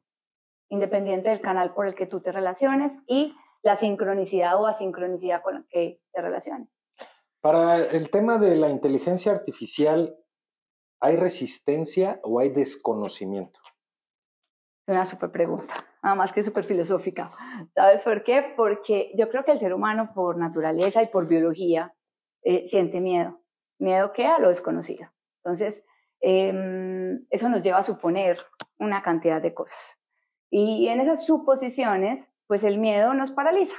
independiente 0.69 1.31
del 1.31 1.41
canal 1.41 1.75
por 1.75 1.87
el 1.87 1.95
que 1.95 2.07
tú 2.07 2.21
te 2.21 2.33
relaciones 2.33 2.93
y 3.07 3.35
la 3.63 3.77
sincronicidad 3.77 4.61
o 4.61 4.67
asincronicidad 4.67 5.43
con 5.43 5.55
la 5.55 5.65
que 5.69 6.01
te 6.13 6.23
relaciones. 6.23 6.69
Para 7.41 7.77
el 7.77 8.11
tema 8.11 8.39
de 8.39 8.57
la 8.57 8.69
inteligencia 8.69 9.33
artificial, 9.33 10.17
¿hay 11.01 11.17
resistencia 11.17 12.21
o 12.23 12.41
hay 12.41 12.51
desconocimiento? 12.51 13.61
Es 14.87 14.93
una 14.93 15.07
súper 15.07 15.31
pregunta, 15.31 15.75
nada 16.03 16.17
más 16.17 16.33
que 16.33 16.43
súper 16.43 16.65
filosófica. 16.65 17.31
¿Sabes 17.75 18.03
por 18.03 18.25
qué? 18.25 18.55
Porque 18.57 19.13
yo 19.17 19.29
creo 19.29 19.45
que 19.45 19.53
el 19.53 19.61
ser 19.61 19.73
humano 19.73 20.13
por 20.15 20.37
naturaleza 20.37 21.03
y 21.03 21.07
por 21.09 21.29
biología 21.29 21.95
eh, 22.43 22.67
siente 22.69 23.01
miedo. 23.01 23.41
¿Miedo 23.79 24.13
qué? 24.13 24.27
A 24.27 24.39
lo 24.39 24.49
desconocido. 24.49 25.09
Entonces, 25.45 25.83
em, 26.21 27.25
eso 27.31 27.49
nos 27.49 27.63
lleva 27.63 27.79
a 27.79 27.85
suponer 27.85 28.39
una 28.79 29.03
cantidad 29.03 29.41
de 29.41 29.55
cosas. 29.55 29.79
Y 30.51 30.89
en 30.89 31.01
esas 31.01 31.27
suposiciones, 31.27 32.25
pues 32.47 32.65
el 32.65 32.79
miedo 32.79 33.15
nos 33.15 33.31
paraliza 33.31 33.77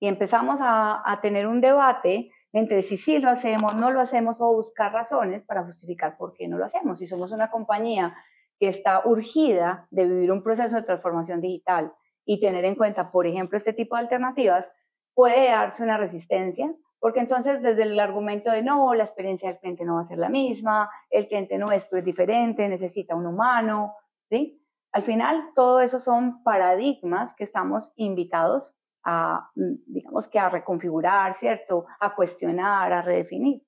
y 0.00 0.06
empezamos 0.06 0.60
a, 0.62 1.18
tener 1.22 1.46
un 1.46 1.60
debate 1.60 2.30
entre 2.52 2.82
si 2.82 2.98
sí 2.98 3.18
lo 3.18 3.30
hacemos, 3.30 3.74
no 3.76 3.90
lo 3.90 4.00
hacemos 4.00 4.36
o 4.38 4.52
buscar 4.52 4.92
razones 4.92 5.42
para 5.42 5.64
justificar 5.64 6.16
por 6.16 6.34
qué 6.34 6.46
no 6.46 6.56
lo 6.56 6.66
hacemos. 6.66 6.98
Si 6.98 7.06
somos 7.06 7.32
una 7.32 7.50
compañía 7.50 8.14
que 8.60 8.68
está 8.68 9.02
urgida 9.04 9.88
de 9.90 10.06
vivir 10.06 10.30
un 10.30 10.42
proceso 10.42 10.76
de 10.76 10.82
transformación 10.82 11.40
digital 11.40 11.92
y 12.24 12.40
tener 12.40 12.64
en 12.64 12.76
cuenta, 12.76 13.10
por 13.10 13.26
ejemplo, 13.26 13.58
este 13.58 13.72
tipo 13.72 13.96
de 13.96 14.02
alternativas, 14.02 14.66
puede 15.14 15.48
darse 15.48 15.82
una 15.82 15.96
resistencia, 15.96 16.72
porque 17.00 17.20
entonces 17.20 17.62
desde 17.62 17.82
el 17.82 17.98
argumento 17.98 18.50
de 18.50 18.62
no, 18.62 18.94
la 18.94 19.04
experiencia 19.04 19.48
del 19.48 19.58
cliente 19.58 19.84
no 19.84 19.96
va 19.96 20.02
a 20.02 20.08
ser 20.08 20.18
la 20.18 20.28
misma, 20.28 20.90
el 21.10 21.26
cliente 21.28 21.58
nuestro 21.58 21.98
es 21.98 22.04
diferente, 22.04 22.68
necesita 22.68 23.14
un 23.14 23.26
humano, 23.26 23.94
¿sí? 24.28 24.63
Al 24.94 25.02
final, 25.02 25.50
todo 25.56 25.80
eso 25.80 25.98
son 25.98 26.44
paradigmas 26.44 27.34
que 27.34 27.42
estamos 27.42 27.92
invitados 27.96 28.72
a, 29.04 29.50
mm, 29.56 29.74
digamos 29.86 30.28
que 30.28 30.38
a 30.38 30.48
reconfigurar, 30.48 31.36
¿cierto? 31.38 31.86
A 31.98 32.14
cuestionar, 32.14 32.92
a 32.92 33.02
redefinir. 33.02 33.60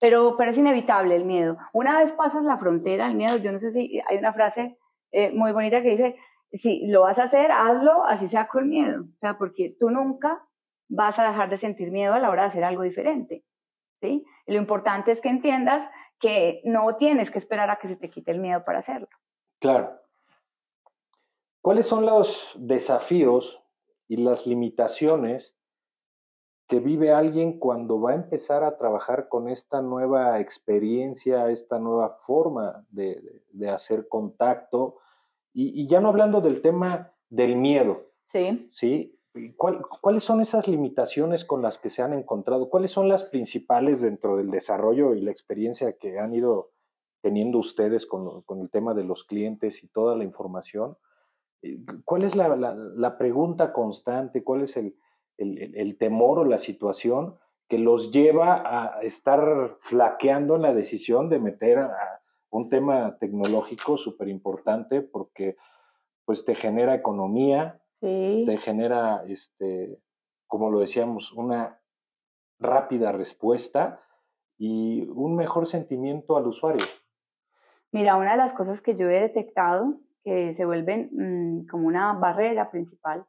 Pero, 0.00 0.36
pero 0.36 0.52
es 0.52 0.58
inevitable 0.58 1.16
el 1.16 1.24
miedo. 1.24 1.58
Una 1.72 1.98
vez 1.98 2.12
pasas 2.12 2.44
la 2.44 2.58
frontera, 2.58 3.08
el 3.08 3.16
miedo, 3.16 3.38
yo 3.38 3.50
no 3.50 3.58
sé 3.58 3.72
si 3.72 4.00
hay 4.08 4.18
una 4.18 4.32
frase 4.32 4.78
eh, 5.10 5.32
muy 5.32 5.50
bonita 5.50 5.82
que 5.82 5.90
dice, 5.90 6.16
si 6.52 6.86
lo 6.86 7.00
vas 7.02 7.18
a 7.18 7.24
hacer, 7.24 7.50
hazlo, 7.50 8.04
así 8.04 8.28
sea 8.28 8.46
con 8.46 8.68
miedo. 8.68 9.02
O 9.02 9.18
sea, 9.18 9.36
porque 9.38 9.76
tú 9.80 9.90
nunca 9.90 10.46
vas 10.88 11.18
a 11.18 11.24
dejar 11.24 11.50
de 11.50 11.58
sentir 11.58 11.90
miedo 11.90 12.14
a 12.14 12.20
la 12.20 12.30
hora 12.30 12.42
de 12.42 12.48
hacer 12.48 12.62
algo 12.62 12.82
diferente. 12.82 13.44
¿sí? 14.00 14.24
lo 14.46 14.58
importante 14.58 15.10
es 15.10 15.20
que 15.20 15.28
entiendas 15.28 15.88
que 16.20 16.60
no 16.64 16.96
tienes 16.98 17.32
que 17.32 17.38
esperar 17.38 17.68
a 17.70 17.76
que 17.76 17.88
se 17.88 17.96
te 17.96 18.10
quite 18.10 18.30
el 18.30 18.38
miedo 18.38 18.64
para 18.64 18.78
hacerlo. 18.78 19.08
Claro. 19.60 20.01
¿Cuáles 21.62 21.86
son 21.86 22.04
los 22.04 22.56
desafíos 22.58 23.62
y 24.08 24.16
las 24.16 24.48
limitaciones 24.48 25.56
que 26.66 26.80
vive 26.80 27.12
alguien 27.12 27.60
cuando 27.60 28.00
va 28.00 28.10
a 28.10 28.16
empezar 28.16 28.64
a 28.64 28.76
trabajar 28.76 29.28
con 29.28 29.48
esta 29.48 29.80
nueva 29.80 30.40
experiencia, 30.40 31.50
esta 31.50 31.78
nueva 31.78 32.18
forma 32.26 32.84
de, 32.90 33.42
hacer 33.72 34.08
contacto, 34.08 34.96
y, 35.52 35.86
ya 35.86 36.00
no 36.00 36.08
hablando 36.08 36.40
del 36.40 36.62
tema 36.62 37.12
del 37.30 37.54
miedo. 37.56 38.10
Sí. 38.24 38.68
¿sí? 38.72 39.20
¿Cuáles 39.56 40.24
son 40.24 40.40
esas 40.40 40.66
limitaciones 40.66 41.44
con 41.44 41.62
las 41.62 41.78
que 41.78 41.90
se 41.90 42.02
han 42.02 42.12
encontrado? 42.12 42.70
¿Cuáles 42.70 42.90
son 42.90 43.08
las 43.08 43.22
principales 43.22 44.00
dentro 44.00 44.36
del 44.36 44.50
desarrollo 44.50 45.14
y 45.14 45.20
la 45.20 45.30
experiencia 45.30 45.92
que 45.96 46.18
han 46.18 46.34
ido 46.34 46.72
teniendo 47.20 47.58
ustedes 47.58 48.04
con, 48.04 48.42
con 48.42 48.60
el 48.60 48.68
tema 48.68 48.94
de 48.94 49.04
los 49.04 49.22
clientes 49.22 49.84
y 49.84 49.88
toda 49.88 50.16
la 50.16 50.24
información? 50.24 50.96
Eh, 51.62 51.78
¿Cuál 52.04 52.24
es 52.24 52.34
la, 52.36 53.16
pregunta 53.18 53.72
constante? 53.72 54.44
¿Cuál 54.44 54.62
es 54.62 54.76
el, 54.76 54.96
temor 55.98 56.40
o 56.40 56.44
la 56.44 56.58
situación 56.58 57.36
que 57.68 57.78
los 57.78 58.10
lleva 58.10 58.62
a 58.64 59.00
estar 59.00 59.76
flaqueando 59.80 60.56
en 60.56 60.62
la 60.62 60.74
decisión 60.74 61.28
de 61.30 61.38
meter 61.38 61.78
a 61.78 62.22
un 62.50 62.68
tema 62.68 63.16
tecnológico 63.18 63.96
súper 63.96 64.28
importante 64.28 65.00
porque 65.00 65.56
pues 66.24 66.44
te 66.44 66.54
genera 66.54 66.94
economía, 66.94 67.80
te 68.00 68.58
genera, 68.58 69.24
este, 69.26 69.98
como 70.46 70.70
lo 70.70 70.80
decíamos, 70.80 71.32
una 71.32 71.80
rápida 72.58 73.10
respuesta 73.10 73.98
y 74.58 75.08
un 75.08 75.34
mejor 75.34 75.66
sentimiento 75.66 76.36
al 76.36 76.46
usuario. 76.46 76.84
Mira, 77.90 78.16
una 78.16 78.32
de 78.32 78.36
las 78.36 78.52
cosas 78.52 78.80
que 78.80 78.96
yo 78.96 79.08
he 79.08 79.20
detectado 79.20 79.98
que 80.24 80.54
se 80.54 80.64
vuelven 80.64 81.10
mm, 81.12 81.66
como 81.66 81.86
una 81.86 82.12
barrera 82.14 82.70
principal, 82.70 83.24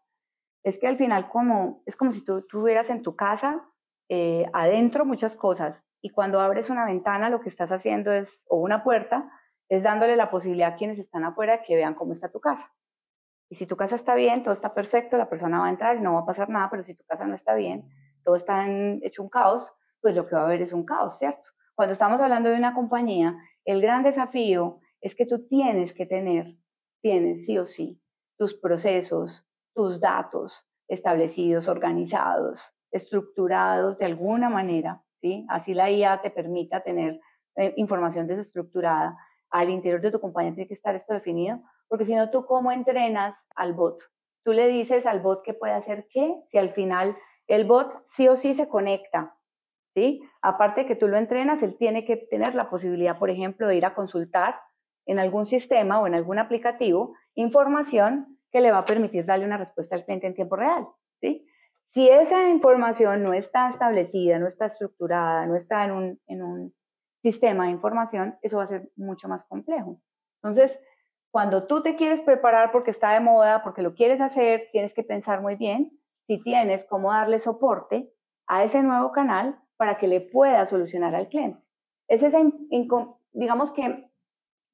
es 0.63 0.77
que 0.79 0.87
al 0.87 0.97
final 0.97 1.29
como, 1.29 1.83
es 1.85 1.95
como 1.95 2.11
si 2.11 2.21
tú 2.21 2.41
tuvieras 2.43 2.89
en 2.89 3.01
tu 3.01 3.15
casa 3.15 3.65
eh, 4.09 4.45
adentro 4.53 5.05
muchas 5.05 5.35
cosas 5.35 5.81
y 6.01 6.09
cuando 6.09 6.39
abres 6.39 6.69
una 6.69 6.85
ventana 6.85 7.29
lo 7.29 7.41
que 7.41 7.49
estás 7.49 7.71
haciendo 7.71 8.11
es, 8.11 8.29
o 8.47 8.57
una 8.57 8.83
puerta, 8.83 9.31
es 9.69 9.83
dándole 9.83 10.15
la 10.15 10.29
posibilidad 10.29 10.73
a 10.73 10.75
quienes 10.75 10.99
están 10.99 11.23
afuera 11.23 11.63
que 11.63 11.75
vean 11.75 11.95
cómo 11.95 12.13
está 12.13 12.29
tu 12.29 12.39
casa. 12.39 12.71
Y 13.49 13.55
si 13.55 13.65
tu 13.65 13.77
casa 13.77 13.95
está 13.95 14.15
bien, 14.15 14.43
todo 14.43 14.53
está 14.53 14.73
perfecto, 14.73 15.17
la 15.17 15.29
persona 15.29 15.59
va 15.59 15.67
a 15.67 15.69
entrar 15.69 15.97
y 15.97 16.01
no 16.01 16.15
va 16.15 16.21
a 16.21 16.25
pasar 16.25 16.49
nada, 16.49 16.69
pero 16.69 16.83
si 16.83 16.95
tu 16.95 17.03
casa 17.05 17.25
no 17.25 17.35
está 17.35 17.55
bien, 17.55 17.89
todo 18.23 18.35
está 18.35 18.67
hecho 19.01 19.23
un 19.23 19.29
caos, 19.29 19.71
pues 20.01 20.15
lo 20.15 20.27
que 20.27 20.35
va 20.35 20.41
a 20.41 20.45
haber 20.45 20.61
es 20.61 20.73
un 20.73 20.85
caos, 20.85 21.17
¿cierto? 21.17 21.51
Cuando 21.75 21.93
estamos 21.93 22.19
hablando 22.19 22.49
de 22.49 22.57
una 22.57 22.73
compañía, 22.73 23.37
el 23.65 23.81
gran 23.81 24.03
desafío 24.03 24.79
es 25.01 25.15
que 25.15 25.25
tú 25.25 25.47
tienes 25.47 25.93
que 25.93 26.05
tener 26.05 26.55
tienes 27.03 27.45
sí 27.45 27.57
o 27.59 27.65
sí 27.65 27.99
tus 28.37 28.55
procesos, 28.55 29.45
tus 29.75 29.99
datos 29.99 30.65
establecidos, 30.87 31.67
organizados, 31.67 32.59
estructurados 32.91 33.97
de 33.97 34.05
alguna 34.05 34.49
manera, 34.49 35.03
¿sí? 35.21 35.45
Así 35.49 35.73
la 35.73 35.91
IA 35.91 36.21
te 36.21 36.31
permita 36.31 36.81
tener 36.81 37.19
eh, 37.57 37.73
información 37.77 38.27
desestructurada. 38.27 39.17
Al 39.49 39.69
interior 39.69 40.01
de 40.01 40.11
tu 40.11 40.19
compañía 40.19 40.53
tiene 40.55 40.67
que 40.67 40.73
estar 40.73 40.95
esto 40.95 41.13
definido, 41.13 41.61
porque 41.87 42.05
si 42.05 42.15
no, 42.15 42.31
¿tú 42.31 42.45
cómo 42.45 42.71
entrenas 42.71 43.37
al 43.55 43.73
bot? 43.73 43.99
Tú 44.43 44.53
le 44.53 44.67
dices 44.67 45.05
al 45.05 45.19
bot 45.19 45.43
que 45.43 45.53
puede 45.53 45.73
hacer 45.73 46.07
qué, 46.11 46.35
si 46.49 46.57
al 46.57 46.71
final 46.71 47.15
el 47.47 47.65
bot 47.65 47.91
sí 48.15 48.27
o 48.27 48.37
sí 48.37 48.53
se 48.53 48.67
conecta, 48.67 49.37
¿sí? 49.93 50.21
Aparte 50.41 50.81
de 50.81 50.87
que 50.87 50.95
tú 50.95 51.07
lo 51.07 51.17
entrenas, 51.17 51.61
él 51.61 51.77
tiene 51.77 52.05
que 52.05 52.17
tener 52.17 52.55
la 52.55 52.69
posibilidad, 52.69 53.19
por 53.19 53.29
ejemplo, 53.29 53.67
de 53.67 53.75
ir 53.75 53.85
a 53.85 53.93
consultar 53.93 54.55
en 55.05 55.19
algún 55.19 55.45
sistema 55.45 55.99
o 55.99 56.07
en 56.07 56.15
algún 56.15 56.39
aplicativo 56.39 57.15
información 57.35 58.39
que 58.51 58.61
le 58.61 58.71
va 58.71 58.79
a 58.79 58.85
permitir 58.85 59.25
darle 59.25 59.45
una 59.45 59.57
respuesta 59.57 59.95
al 59.95 60.05
cliente 60.05 60.27
en 60.27 60.35
tiempo 60.35 60.55
real. 60.55 60.87
¿sí? 61.19 61.45
Si 61.93 62.07
esa 62.09 62.49
información 62.49 63.23
no 63.23 63.33
está 63.33 63.69
establecida, 63.69 64.39
no 64.39 64.47
está 64.47 64.67
estructurada, 64.67 65.45
no 65.45 65.55
está 65.55 65.85
en 65.85 65.91
un, 65.91 66.21
en 66.27 66.43
un 66.43 66.73
sistema 67.21 67.65
de 67.65 67.71
información, 67.71 68.37
eso 68.41 68.57
va 68.57 68.63
a 68.63 68.67
ser 68.67 68.91
mucho 68.95 69.27
más 69.27 69.45
complejo. 69.45 69.99
Entonces, 70.41 70.77
cuando 71.31 71.65
tú 71.65 71.81
te 71.81 71.95
quieres 71.95 72.21
preparar 72.21 72.71
porque 72.71 72.91
está 72.91 73.13
de 73.13 73.19
moda, 73.19 73.63
porque 73.63 73.81
lo 73.81 73.95
quieres 73.95 74.21
hacer, 74.21 74.69
tienes 74.71 74.93
que 74.93 75.03
pensar 75.03 75.41
muy 75.41 75.55
bien 75.55 75.91
si 76.27 76.41
tienes 76.41 76.85
cómo 76.85 77.11
darle 77.11 77.39
soporte 77.39 78.11
a 78.47 78.63
ese 78.63 78.83
nuevo 78.83 79.11
canal 79.11 79.59
para 79.77 79.97
que 79.97 80.07
le 80.07 80.21
pueda 80.21 80.65
solucionar 80.65 81.15
al 81.15 81.29
cliente. 81.29 81.59
Es 82.07 82.21
esa, 82.21 82.39
digamos 83.31 83.71
que 83.71 84.09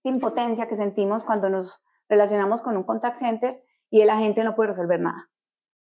impotencia 0.04 0.68
que 0.68 0.76
sentimos 0.76 1.24
cuando 1.24 1.50
nos 1.50 1.82
relacionamos 2.08 2.62
con 2.62 2.78
un 2.78 2.84
contact 2.84 3.20
center 3.20 3.64
y 3.90 4.02
el 4.02 4.10
agente 4.10 4.44
no 4.44 4.56
puede 4.56 4.70
resolver 4.70 5.00
nada. 5.00 5.30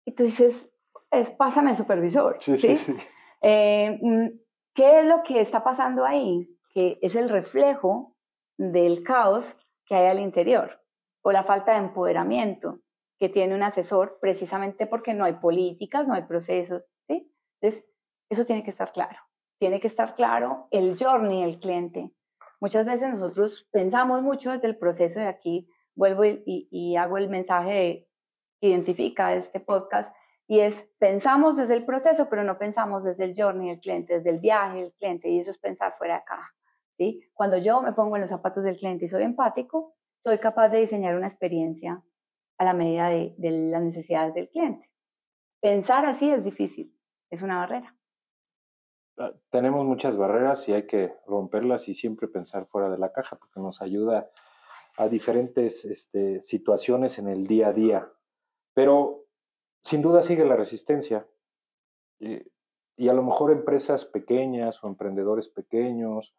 Y 0.05 0.13
tú 0.13 0.25
dices, 0.25 0.69
es, 1.11 1.31
pásame 1.31 1.73
el 1.73 1.77
supervisor. 1.77 2.37
Sí, 2.41 2.59
sí, 2.59 2.77
sí. 2.77 2.97
Eh, 3.43 3.99
mm, 4.01 4.27
¿Qué 4.75 5.01
es 5.01 5.07
lo 5.07 5.23
que 5.23 5.41
está 5.41 5.63
pasando 5.63 6.05
ahí? 6.05 6.49
Que 6.73 6.99
es 7.03 7.15
el 7.15 7.29
reflejo 7.29 8.17
del 8.57 9.03
caos 9.03 9.57
que 9.87 9.95
hay 9.95 10.07
al 10.07 10.19
interior 10.19 10.81
o 11.23 11.33
la 11.33 11.45
falta 11.45 11.73
de 11.73 11.79
empoderamiento 11.79 12.81
que 13.19 13.29
tiene 13.29 13.55
un 13.55 13.63
asesor 13.63 14.19
precisamente 14.21 14.87
porque 14.87 15.15
no 15.15 15.25
hay 15.25 15.35
políticas, 15.35 16.07
no 16.07 16.15
hay 16.15 16.23
procesos. 16.23 16.83
¿sí? 17.07 17.31
Entonces, 17.61 17.85
eso 18.29 18.45
tiene 18.45 18.65
que 18.65 18.71
estar 18.71 18.93
claro. 18.93 19.19
Tiene 19.59 19.81
que 19.81 19.87
estar 19.87 20.15
claro 20.17 20.69
el 20.71 20.99
journey 20.99 21.43
del 21.43 21.61
cliente, 21.61 22.11
Muchas 22.61 22.87
veces 22.87 23.11
nosotros 23.11 23.67
pensamos 23.71 24.23
mucho 24.23 24.53
desde 24.53 24.69
el 24.69 24.77
proceso 24.77 25.21
de 25.21 25.27
aquí, 25.27 25.69
vuelvo 25.95 26.25
y, 26.25 26.97
hago 26.97 27.19
el 27.19 27.29
mensaje 27.29 28.09
que 28.61 28.69
identifica 28.69 29.35
este 29.35 29.61
podcast, 29.61 30.15
y 30.47 30.61
es 30.61 30.75
pensamos 30.99 31.57
desde 31.57 31.75
el 31.75 31.85
proceso, 31.85 32.29
pero 32.29 32.45
no 32.45 32.59
pensamos 32.59 33.05
desde 33.05 33.25
el 33.25 33.35
journey 33.37 33.71
del 33.71 33.81
cliente, 33.81 34.15
desde 34.15 34.31
el 34.31 34.41
viaje 34.41 34.83
del 34.83 34.93
cliente, 34.93 35.29
y 35.29 35.41
eso 35.41 35.51
es 35.51 35.59
pensar 35.59 35.95
fuera 35.97 36.15
de 36.15 36.21
acá. 36.21 36.55
¿sí? 36.97 37.23
Cuando 37.33 37.59
yo 37.59 37.83
me 37.83 37.93
pongo 37.93 38.17
en 38.17 38.23
los 38.23 38.31
zapatos 38.31 38.65
del 38.65 38.77
cliente 38.77 39.07
y 39.07 39.09
soy 39.09 39.23
empático, 39.23 39.95
soy 40.23 40.39
capaz 40.39 40.69
de 40.69 40.81
diseñar 40.81 41.17
una 41.17 41.27
experiencia 41.27 42.03
a 42.59 42.65
la 42.65 42.73
medida 42.73 43.09
de 43.09 43.35
las 43.39 43.83
necesidades 43.83 44.35
del 44.35 44.49
cliente. 44.49 44.91
Pensar 45.61 46.07
así 46.07 46.31
es 46.31 46.45
difícil, 46.45 46.95
es 47.31 47.43
una 47.43 47.59
barrera. 47.59 47.97
Ah, 49.17 49.33
tenemos 49.51 49.85
muchas 49.85 50.17
barreras 50.17 50.69
y 50.69 50.73
hay 50.73 50.87
que 50.87 51.15
romperlas 51.27 51.89
y 51.89 51.95
siempre 51.95 52.27
pensar 52.27 52.67
fuera 52.67 52.91
de 52.91 52.99
la 52.99 53.13
caja 53.13 53.37
porque 53.37 53.61
nos 53.61 53.81
ayuda 53.81 54.31
a 54.97 55.09
diferentes 55.09 55.85
este, 55.85 56.43
situaciones 56.43 57.19
en 57.19 57.29
el 57.29 57.47
día 57.47 57.69
a 57.69 57.73
día. 57.73 58.13
Pero 58.75 59.27
sin 59.83 60.03
duda 60.03 60.23
sigue 60.23 60.45
la 60.45 60.57
resistencia. 60.57 61.29
Eh, 62.21 62.47
y 62.97 63.09
a 63.09 63.13
lo 63.13 63.23
mejor 63.23 63.51
empresas 63.51 64.05
pequeñas 64.05 64.83
o 64.83 64.89
emprendedores 64.89 65.49
pequeños 65.49 66.35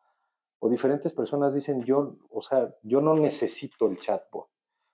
o 0.60 0.70
diferentes 0.70 1.14
personas 1.14 1.54
dicen, 1.54 1.84
yo, 1.84 2.18
o 2.30 2.42
sea, 2.42 2.74
yo 2.82 3.02
no 3.02 3.14
necesito 3.16 3.88
el 3.88 4.00
chatbot. 4.00 4.48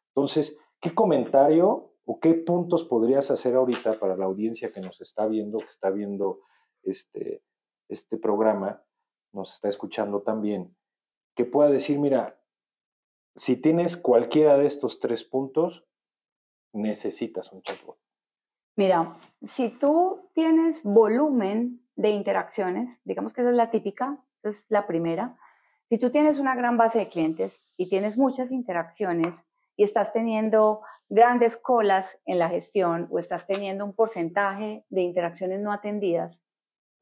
Entonces, 0.09 0.57
¿qué 0.79 0.93
comentario 0.93 1.93
o 2.05 2.19
qué 2.19 2.33
puntos 2.33 2.83
podrías 2.83 3.29
hacer 3.31 3.55
ahorita 3.55 3.99
para 3.99 4.17
la 4.17 4.25
audiencia 4.25 4.71
que 4.71 4.81
nos 4.81 5.01
está 5.01 5.27
viendo, 5.27 5.59
que 5.59 5.67
está 5.67 5.91
viendo 5.91 6.41
este, 6.83 7.43
este 7.91 8.17
programa, 8.17 8.83
nos 9.33 9.53
está 9.53 9.69
escuchando 9.69 10.21
también, 10.21 10.75
que 11.35 11.45
pueda 11.45 11.69
decir, 11.69 11.99
mira, 11.99 12.39
si 13.35 13.55
tienes 13.55 13.97
cualquiera 13.97 14.57
de 14.57 14.65
estos 14.65 14.99
tres 14.99 15.23
puntos, 15.23 15.85
necesitas 16.73 17.51
un 17.51 17.61
chatbot. 17.61 17.97
Mira, 18.75 19.17
si 19.55 19.69
tú 19.69 20.29
tienes 20.33 20.81
volumen 20.83 21.85
de 21.95 22.09
interacciones, 22.09 22.97
digamos 23.03 23.33
que 23.33 23.41
esa 23.41 23.51
es 23.51 23.55
la 23.55 23.69
típica, 23.69 24.17
es 24.43 24.63
la 24.69 24.87
primera, 24.87 25.37
si 25.89 25.97
tú 25.97 26.09
tienes 26.09 26.39
una 26.39 26.55
gran 26.55 26.77
base 26.77 26.99
de 26.99 27.09
clientes 27.09 27.61
y 27.75 27.89
tienes 27.89 28.17
muchas 28.17 28.51
interacciones 28.51 29.35
y 29.75 29.83
estás 29.83 30.13
teniendo 30.13 30.81
grandes 31.09 31.57
colas 31.57 32.17
en 32.25 32.39
la 32.39 32.49
gestión 32.49 33.07
o 33.11 33.19
estás 33.19 33.45
teniendo 33.45 33.83
un 33.83 33.93
porcentaje 33.93 34.85
de 34.89 35.01
interacciones 35.01 35.59
no 35.59 35.73
atendidas, 35.73 36.41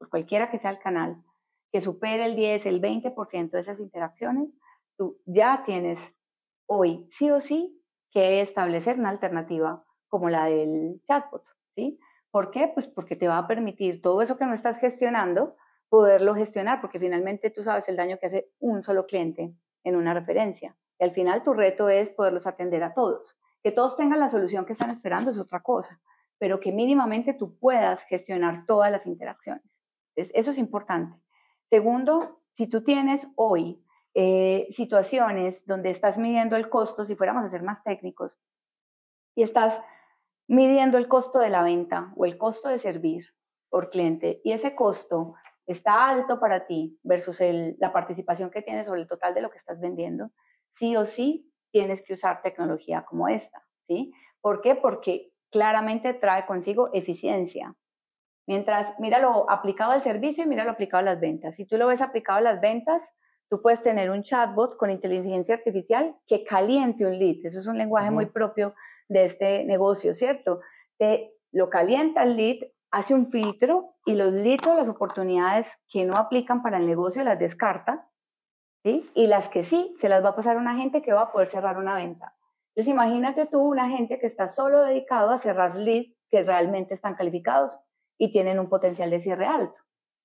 por 0.00 0.08
cualquiera 0.08 0.50
que 0.50 0.58
sea 0.58 0.70
el 0.70 0.78
canal, 0.78 1.22
que 1.70 1.82
supere 1.82 2.24
el 2.24 2.34
10, 2.34 2.64
el 2.64 2.80
20% 2.80 3.50
de 3.50 3.60
esas 3.60 3.78
interacciones, 3.78 4.48
tú 4.96 5.20
ya 5.26 5.62
tienes 5.66 6.00
hoy 6.66 7.06
sí 7.12 7.30
o 7.30 7.40
sí 7.42 7.78
que 8.10 8.40
establecer 8.40 8.98
una 8.98 9.10
alternativa 9.10 9.84
como 10.08 10.30
la 10.30 10.46
del 10.46 11.02
chatbot, 11.04 11.44
¿sí? 11.76 12.00
¿Por 12.30 12.50
qué? 12.50 12.70
Pues 12.72 12.86
porque 12.86 13.14
te 13.14 13.28
va 13.28 13.36
a 13.36 13.46
permitir 13.46 14.00
todo 14.00 14.22
eso 14.22 14.38
que 14.38 14.46
no 14.46 14.54
estás 14.54 14.78
gestionando, 14.78 15.56
poderlo 15.90 16.34
gestionar, 16.34 16.80
porque 16.80 16.98
finalmente 16.98 17.50
tú 17.50 17.62
sabes 17.62 17.86
el 17.88 17.96
daño 17.96 18.18
que 18.18 18.26
hace 18.26 18.50
un 18.58 18.82
solo 18.82 19.06
cliente 19.06 19.54
en 19.84 19.96
una 19.96 20.14
referencia. 20.14 20.76
Y 20.98 21.04
al 21.04 21.12
final 21.12 21.42
tu 21.42 21.52
reto 21.52 21.90
es 21.90 22.08
poderlos 22.08 22.46
atender 22.46 22.82
a 22.84 22.94
todos. 22.94 23.36
Que 23.62 23.72
todos 23.72 23.96
tengan 23.96 24.18
la 24.18 24.30
solución 24.30 24.64
que 24.64 24.72
están 24.72 24.90
esperando 24.90 25.30
es 25.30 25.38
otra 25.38 25.60
cosa, 25.60 26.00
pero 26.38 26.58
que 26.58 26.72
mínimamente 26.72 27.34
tú 27.34 27.58
puedas 27.58 28.02
gestionar 28.04 28.64
todas 28.66 28.90
las 28.90 29.06
interacciones. 29.06 29.69
Eso 30.34 30.50
es 30.50 30.58
importante. 30.58 31.16
Segundo, 31.70 32.40
si 32.56 32.66
tú 32.66 32.82
tienes 32.82 33.26
hoy 33.36 33.82
eh, 34.14 34.68
situaciones 34.72 35.64
donde 35.66 35.90
estás 35.90 36.18
midiendo 36.18 36.56
el 36.56 36.68
costo, 36.68 37.04
si 37.04 37.14
fuéramos 37.14 37.44
a 37.44 37.50
ser 37.50 37.62
más 37.62 37.82
técnicos, 37.84 38.38
y 39.36 39.42
estás 39.42 39.80
midiendo 40.48 40.98
el 40.98 41.06
costo 41.06 41.38
de 41.38 41.48
la 41.48 41.62
venta 41.62 42.12
o 42.16 42.24
el 42.24 42.36
costo 42.36 42.68
de 42.68 42.80
servir 42.80 43.24
por 43.68 43.90
cliente, 43.90 44.40
y 44.44 44.52
ese 44.52 44.74
costo 44.74 45.34
está 45.66 46.08
alto 46.08 46.40
para 46.40 46.66
ti 46.66 46.98
versus 47.04 47.38
la 47.78 47.92
participación 47.92 48.50
que 48.50 48.62
tienes 48.62 48.86
sobre 48.86 49.00
el 49.02 49.06
total 49.06 49.34
de 49.34 49.42
lo 49.42 49.50
que 49.50 49.58
estás 49.58 49.80
vendiendo, 49.80 50.30
sí 50.78 50.96
o 50.96 51.06
sí 51.06 51.52
tienes 51.70 52.02
que 52.02 52.14
usar 52.14 52.42
tecnología 52.42 53.04
como 53.04 53.28
esta, 53.28 53.64
¿sí? 53.86 54.12
¿Por 54.40 54.60
qué? 54.60 54.74
Porque 54.74 55.32
claramente 55.50 56.14
trae 56.14 56.46
consigo 56.46 56.90
eficiencia. 56.92 57.74
Mientras, 58.46 58.98
mira 58.98 59.18
lo 59.18 59.48
aplicado 59.50 59.92
al 59.92 60.02
servicio 60.02 60.44
y 60.44 60.46
mira 60.46 60.64
lo 60.64 60.72
aplicado 60.72 61.00
a 61.00 61.12
las 61.12 61.20
ventas. 61.20 61.54
Si 61.56 61.64
tú 61.66 61.76
lo 61.76 61.86
ves 61.86 62.00
aplicado 62.00 62.38
a 62.38 62.42
las 62.42 62.60
ventas, 62.60 63.02
tú 63.48 63.60
puedes 63.60 63.82
tener 63.82 64.10
un 64.10 64.22
chatbot 64.22 64.76
con 64.76 64.90
inteligencia 64.90 65.56
artificial 65.56 66.16
que 66.26 66.44
caliente 66.44 67.04
un 67.04 67.18
lead. 67.18 67.44
Eso 67.44 67.60
es 67.60 67.66
un 67.66 67.78
lenguaje 67.78 68.10
muy 68.10 68.26
propio 68.26 68.74
de 69.08 69.24
este 69.24 69.64
negocio, 69.64 70.14
¿cierto? 70.14 70.60
Te 70.98 71.34
lo 71.52 71.68
calienta 71.68 72.22
el 72.22 72.36
lead, 72.36 72.58
hace 72.92 73.12
un 73.12 73.30
filtro 73.30 73.96
y 74.04 74.14
los 74.14 74.32
leads 74.32 74.66
las 74.66 74.88
oportunidades 74.88 75.66
que 75.88 76.04
no 76.04 76.14
aplican 76.16 76.62
para 76.62 76.78
el 76.78 76.86
negocio 76.86 77.24
las 77.24 77.38
descarta, 77.38 78.08
¿sí? 78.84 79.10
Y 79.14 79.26
las 79.26 79.48
que 79.48 79.64
sí, 79.64 79.96
se 80.00 80.08
las 80.08 80.24
va 80.24 80.30
a 80.30 80.36
pasar 80.36 80.56
a 80.56 80.60
una 80.60 80.76
gente 80.76 81.02
que 81.02 81.12
va 81.12 81.22
a 81.22 81.32
poder 81.32 81.48
cerrar 81.48 81.76
una 81.76 81.96
venta. 81.96 82.34
Entonces 82.74 82.92
imagínate 82.92 83.46
tú 83.46 83.60
una 83.60 83.88
gente 83.88 84.18
que 84.20 84.26
está 84.26 84.48
solo 84.48 84.84
dedicado 84.84 85.30
a 85.30 85.40
cerrar 85.40 85.74
leads 85.76 86.14
que 86.30 86.44
realmente 86.44 86.94
están 86.94 87.16
calificados 87.16 87.80
y 88.20 88.30
tienen 88.30 88.58
un 88.58 88.68
potencial 88.68 89.08
de 89.10 89.20
cierre 89.20 89.46
alto. 89.46 89.74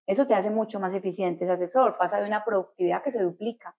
Eso 0.05 0.27
te 0.27 0.36
hace 0.36 0.49
mucho 0.49 0.81
más 0.81 0.93
eficiente 0.93 1.45
ese 1.45 1.53
asesor, 1.53 1.97
pasa 1.97 2.19
de 2.19 2.27
una 2.27 2.43
productividad 2.43 3.01
que 3.01 3.10
se 3.10 3.23
duplica, 3.23 3.77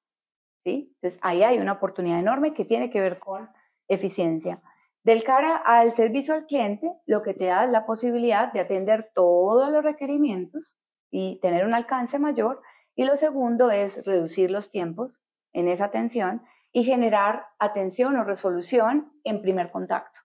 ¿sí? 0.64 0.90
Entonces 0.94 1.20
ahí 1.22 1.42
hay 1.42 1.59
una 1.59 1.74
oportunidad 1.74 2.18
enorme 2.18 2.55
que 2.55 2.64
tiene 2.64 2.88
que 2.90 3.02
ver 3.02 3.18
con 3.18 3.50
eficiencia. 3.88 4.62
Del 5.05 5.22
cara 5.22 5.57
al 5.57 5.94
servicio 5.94 6.33
al 6.33 6.46
cliente, 6.46 6.90
lo 7.05 7.22
que 7.22 7.35
te 7.35 7.44
da 7.44 7.66
es 7.66 7.70
la 7.70 7.85
posibilidad 7.85 8.50
de 8.55 8.61
atender 8.61 9.12
todos 9.14 9.70
los 9.70 9.85
requerimientos 9.85 10.74
y 11.11 11.38
tener 11.40 11.66
un 11.66 11.74
alcance 11.74 12.18
mayor. 12.18 12.62
Y 12.96 13.05
lo 13.05 13.18
segundo 13.18 13.70
es 13.70 14.02
reducir 14.05 14.50
los 14.50 14.70
tiempos 14.70 15.20
en 15.52 15.68
esa 15.68 15.85
atención 15.85 16.42
y 16.72 16.85
generar 16.85 17.44
atención 17.59 18.16
o 18.16 18.24
resolución 18.24 19.12
en 19.24 19.42
primer 19.42 19.70
contacto. 19.70 20.18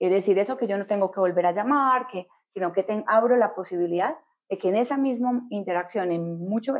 Es 0.00 0.10
decir, 0.10 0.38
eso 0.38 0.56
que 0.56 0.66
yo 0.66 0.78
no 0.78 0.86
tengo 0.86 1.10
que 1.12 1.20
volver 1.20 1.44
a 1.46 1.52
llamar, 1.52 2.08
que, 2.08 2.26
sino 2.58 2.72
que 2.72 2.82
te, 2.82 3.04
abro 3.06 3.36
la 3.36 3.54
posibilidad 3.54 4.16
de 4.50 4.58
que 4.58 4.68
en 4.68 4.76
esa 4.76 4.96
misma 4.96 5.46
interacción, 5.50 6.10
en 6.10 6.38
mucho, 6.40 6.74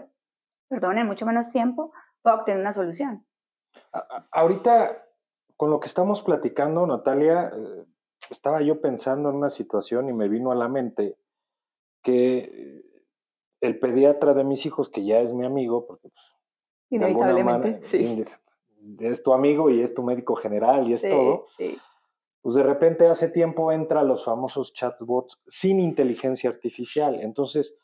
perdón, 0.69 0.99
en 0.99 1.07
mucho 1.07 1.25
menos 1.25 1.51
tiempo, 1.51 1.93
pueda 2.21 2.37
obtener 2.37 2.61
una 2.61 2.73
solución. 2.73 3.25
Ahorita 4.33 5.05
con 5.57 5.71
lo 5.71 5.79
que 5.79 5.87
estamos 5.87 6.23
platicando, 6.23 6.87
Natalia, 6.87 7.53
eh, 7.55 7.85
estaba 8.31 8.61
yo 8.61 8.81
pensando 8.81 9.31
en 9.31 9.37
una 9.37 9.51
situación 9.51 10.09
y 10.09 10.13
me 10.13 10.29
vino 10.29 10.51
a 10.51 10.57
la 10.57 10.69
mente 10.69 11.17
que 12.03 12.83
el 13.61 13.79
pediatra 13.79 14.35
de 14.35 14.45
mis 14.45 14.67
hijos, 14.67 14.89
que 14.89 15.05
ya 15.05 15.21
es 15.21 15.33
mi 15.33 15.47
amigo, 15.47 15.87
porque 15.87 16.09
pues, 16.09 17.01
de 17.01 17.05
alguna 17.05 17.39
manera 17.45 17.81
es 19.01 19.23
tu 19.23 19.33
amigo 19.33 19.71
y 19.71 19.81
es 19.81 19.95
tu 19.95 20.03
médico 20.03 20.35
general 20.35 20.89
y 20.89 20.95
es 20.95 21.03
todo, 21.03 21.47
pues 22.41 22.55
de 22.55 22.63
repente 22.63 23.07
hace 23.07 23.29
tiempo 23.29 23.73
entra 23.73 24.03
los 24.03 24.25
famosos 24.25 24.73
chatbots 24.73 25.41
sin 25.47 25.81
inteligencia 25.81 26.51
artificial. 26.51 27.21
Entonces, 27.21 27.77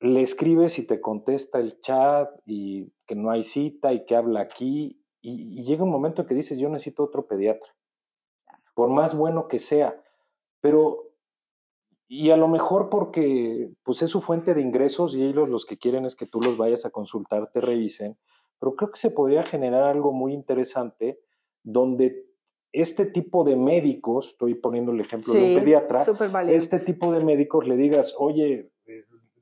le 0.00 0.22
escribes 0.22 0.78
y 0.78 0.86
te 0.86 1.00
contesta 1.00 1.58
el 1.58 1.80
chat 1.80 2.30
y 2.46 2.92
que 3.06 3.14
no 3.14 3.30
hay 3.30 3.44
cita 3.44 3.92
y 3.92 4.04
que 4.04 4.16
habla 4.16 4.40
aquí 4.40 5.00
y, 5.22 5.62
llega 5.64 5.84
un 5.84 5.90
momento 5.90 6.26
que 6.26 6.34
dices, 6.34 6.58
yo 6.58 6.68
necesito 6.68 7.04
otro 7.04 7.26
pediatra, 7.26 7.74
por 8.74 8.88
más 8.88 9.14
bueno 9.14 9.48
que 9.48 9.58
sea, 9.58 10.02
pero, 10.60 11.12
y 12.08 12.30
a 12.30 12.36
lo 12.36 12.48
mejor 12.48 12.88
porque 12.88 13.70
pues 13.82 14.02
es 14.02 14.10
su 14.10 14.20
fuente 14.20 14.54
de 14.54 14.62
ingresos 14.62 15.14
y 15.14 15.24
ellos 15.24 15.48
los 15.48 15.66
que 15.66 15.78
quieren 15.78 16.06
es 16.06 16.16
que 16.16 16.26
tú 16.26 16.40
los 16.40 16.56
vayas 16.56 16.84
a 16.84 16.90
consultar, 16.90 17.50
te 17.52 17.60
revisen, 17.60 18.18
pero 18.58 18.74
creo 18.74 18.90
que 18.90 18.98
se 18.98 19.10
podría 19.10 19.42
generar 19.42 19.84
algo 19.84 20.12
muy 20.12 20.32
interesante 20.32 21.20
donde 21.62 22.29
este 22.72 23.06
tipo 23.06 23.44
de 23.44 23.56
médicos, 23.56 24.30
estoy 24.30 24.54
poniendo 24.54 24.92
el 24.92 25.00
ejemplo 25.00 25.34
de 25.34 25.54
un 25.54 25.58
pediatra, 25.58 26.06
este 26.48 26.78
tipo 26.78 27.12
de 27.12 27.24
médicos 27.24 27.66
le 27.66 27.76
digas, 27.76 28.14
oye, 28.18 28.70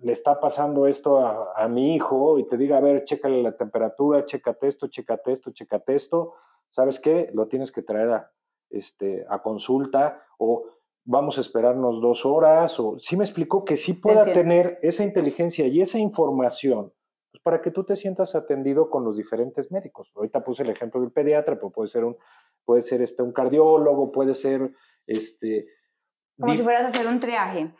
le 0.00 0.12
está 0.12 0.40
pasando 0.40 0.86
esto 0.86 1.18
a, 1.18 1.68
mi 1.68 1.94
hijo 1.94 2.38
y 2.38 2.44
te 2.44 2.56
diga, 2.56 2.78
a 2.78 2.80
ver, 2.80 3.04
chécale 3.04 3.42
la 3.42 3.56
temperatura, 3.56 4.24
chécate 4.24 4.68
esto, 4.68 4.86
chécate 4.86 5.32
esto, 5.32 5.50
chécate 5.50 5.94
esto, 5.94 6.34
¿sabes 6.70 7.00
qué? 7.00 7.30
Lo 7.34 7.48
tienes 7.48 7.72
que 7.72 7.82
traer 7.82 8.10
a, 8.10 8.32
este, 8.70 9.26
a 9.28 9.42
consulta 9.42 10.22
o 10.38 10.66
vamos 11.04 11.38
a 11.38 11.40
esperarnos 11.40 12.00
dos 12.00 12.24
horas 12.24 12.78
o 12.78 12.98
sí 12.98 13.16
me 13.16 13.24
explicó 13.24 13.64
que 13.64 13.76
sí 13.76 13.94
pueda 13.94 14.32
tener 14.32 14.78
esa 14.82 15.04
inteligencia 15.04 15.66
y 15.66 15.80
esa 15.80 15.98
información 15.98 16.92
pues, 17.32 17.42
para 17.42 17.60
que 17.60 17.70
tú 17.70 17.84
te 17.84 17.96
sientas 17.96 18.34
atendido 18.34 18.90
con 18.90 19.04
los 19.04 19.16
diferentes 19.16 19.72
médicos. 19.72 20.12
Ahorita 20.14 20.44
puse 20.44 20.62
el 20.62 20.70
ejemplo 20.70 21.00
del 21.00 21.10
pediatra, 21.10 21.56
pero 21.56 21.70
puede 21.70 21.88
ser 21.88 22.04
un, 22.04 22.16
puede 22.68 22.82
ser 22.82 23.00
este, 23.00 23.22
un 23.22 23.32
cardiólogo, 23.32 24.12
puede 24.12 24.34
ser 24.34 24.74
este... 25.06 25.68
Como 26.38 26.52
si 26.52 26.62
fueras 26.62 26.84
a 26.84 26.88
hacer 26.88 27.06
un 27.06 27.18
triaje 27.18 27.74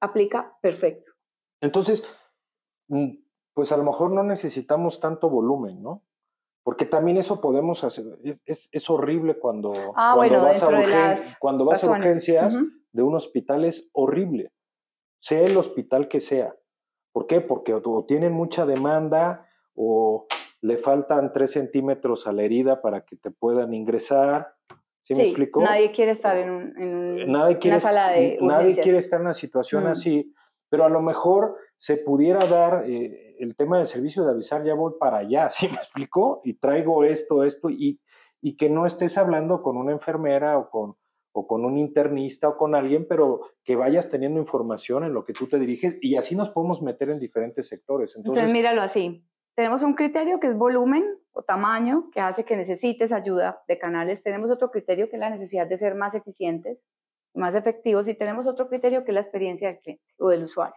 aplica 0.00 0.56
perfecto. 0.62 1.12
Entonces, 1.60 2.02
mm, 2.88 3.10
pues 3.52 3.72
a 3.72 3.76
lo 3.76 3.84
mejor 3.84 4.10
no 4.10 4.22
necesitamos 4.22 5.00
tanto 5.00 5.28
volumen, 5.28 5.82
¿no? 5.82 6.02
Porque 6.62 6.86
también 6.86 7.18
eso 7.18 7.42
podemos 7.42 7.84
hacer. 7.84 8.06
Es, 8.24 8.88
horrible 8.88 9.38
cuando, 9.38 9.74
ah, 9.96 10.14
cuando, 10.16 10.40
vas, 10.40 10.62
a 10.62 11.36
cuando 11.38 11.66
vas 11.66 11.84
a 11.84 11.90
urgencias 11.90 12.58
de 12.90 13.02
un 13.02 13.14
hospital, 13.14 13.66
es 13.66 13.90
horrible. 13.92 14.50
Sea 15.20 15.42
el 15.42 15.58
hospital 15.58 16.08
que 16.08 16.20
sea. 16.20 16.56
¿Por 17.12 17.26
qué? 17.26 17.42
Porque 17.42 17.74
o 17.74 18.04
tienen 18.08 18.32
mucha 18.32 18.64
demanda 18.64 19.46
o 19.74 20.26
le 20.64 20.78
faltan 20.78 21.30
tres 21.30 21.50
centímetros 21.52 22.26
a 22.26 22.32
la 22.32 22.42
herida 22.42 22.80
para 22.80 23.02
que 23.02 23.16
te 23.16 23.30
puedan 23.30 23.74
ingresar 23.74 24.54
¿Sí, 25.02 25.14
me 25.14 25.22
explico? 25.22 25.62
Nadie 25.62 25.92
quiere 25.92 26.12
estar 26.12 26.34
en, 26.38 26.48
un, 26.48 27.22
una 27.28 27.80
sala 27.80 28.08
de 28.08 28.38
Nadie 28.40 28.74
quiere 28.80 28.96
estar 28.96 29.20
en 29.20 29.26
una 29.26 29.34
situación 29.34 29.84
mm. 29.84 29.88
así, 29.88 30.34
pero 30.70 30.86
a 30.86 30.88
lo 30.88 31.02
mejor 31.02 31.56
se 31.76 31.98
pudiera 31.98 32.46
dar 32.46 32.84
eh, 32.88 33.36
el 33.38 33.54
tema 33.56 33.76
del 33.76 33.86
servicio 33.86 34.24
de 34.24 34.30
avisar, 34.30 34.64
ya 34.64 34.72
voy 34.72 34.94
para 34.98 35.18
allá, 35.18 35.50
¿sí 35.50 35.68
me 35.68 35.74
explico? 35.74 36.40
Y 36.44 36.54
traigo 36.54 37.04
esto, 37.04 37.44
esto, 37.44 37.68
y, 37.68 38.00
y 38.40 38.56
que 38.56 38.70
no 38.70 38.86
estés 38.86 39.18
hablando 39.18 39.60
con 39.60 39.76
una 39.76 39.92
enfermera 39.92 40.56
o 40.56 40.70
con, 40.70 40.96
o 41.32 41.46
con 41.46 41.66
un 41.66 41.76
internista 41.76 42.48
o 42.48 42.56
con 42.56 42.74
alguien, 42.74 43.06
pero 43.06 43.42
que 43.64 43.76
vayas 43.76 44.08
teniendo 44.08 44.40
información 44.40 45.04
en 45.04 45.12
lo 45.12 45.26
que 45.26 45.34
tú 45.34 45.46
te 45.46 45.58
diriges 45.58 45.98
y 46.00 46.16
así 46.16 46.34
nos 46.34 46.48
podemos 46.48 46.80
meter 46.80 47.10
en 47.10 47.18
diferentes 47.18 47.68
sectores. 47.68 48.16
Entonces, 48.16 48.44
Entonces 48.44 48.52
míralo 48.54 48.80
así. 48.80 49.26
Tenemos 49.54 49.82
un 49.82 49.94
criterio 49.94 50.40
que 50.40 50.48
es 50.48 50.56
volumen 50.56 51.04
o 51.32 51.42
tamaño, 51.42 52.10
que 52.12 52.20
hace 52.20 52.44
que 52.44 52.56
necesites 52.56 53.12
ayuda 53.12 53.62
de 53.68 53.78
canales. 53.78 54.22
Tenemos 54.22 54.50
otro 54.50 54.70
criterio 54.70 55.08
que 55.08 55.16
es 55.16 55.20
la 55.20 55.30
necesidad 55.30 55.66
de 55.66 55.78
ser 55.78 55.94
más 55.94 56.14
eficientes, 56.14 56.78
más 57.34 57.54
efectivos. 57.54 58.08
Y 58.08 58.14
tenemos 58.14 58.46
otro 58.46 58.68
criterio 58.68 59.04
que 59.04 59.10
es 59.10 59.14
la 59.14 59.20
experiencia 59.20 59.68
del 59.68 59.78
cliente 59.78 60.02
o 60.18 60.28
del 60.28 60.44
usuario, 60.44 60.76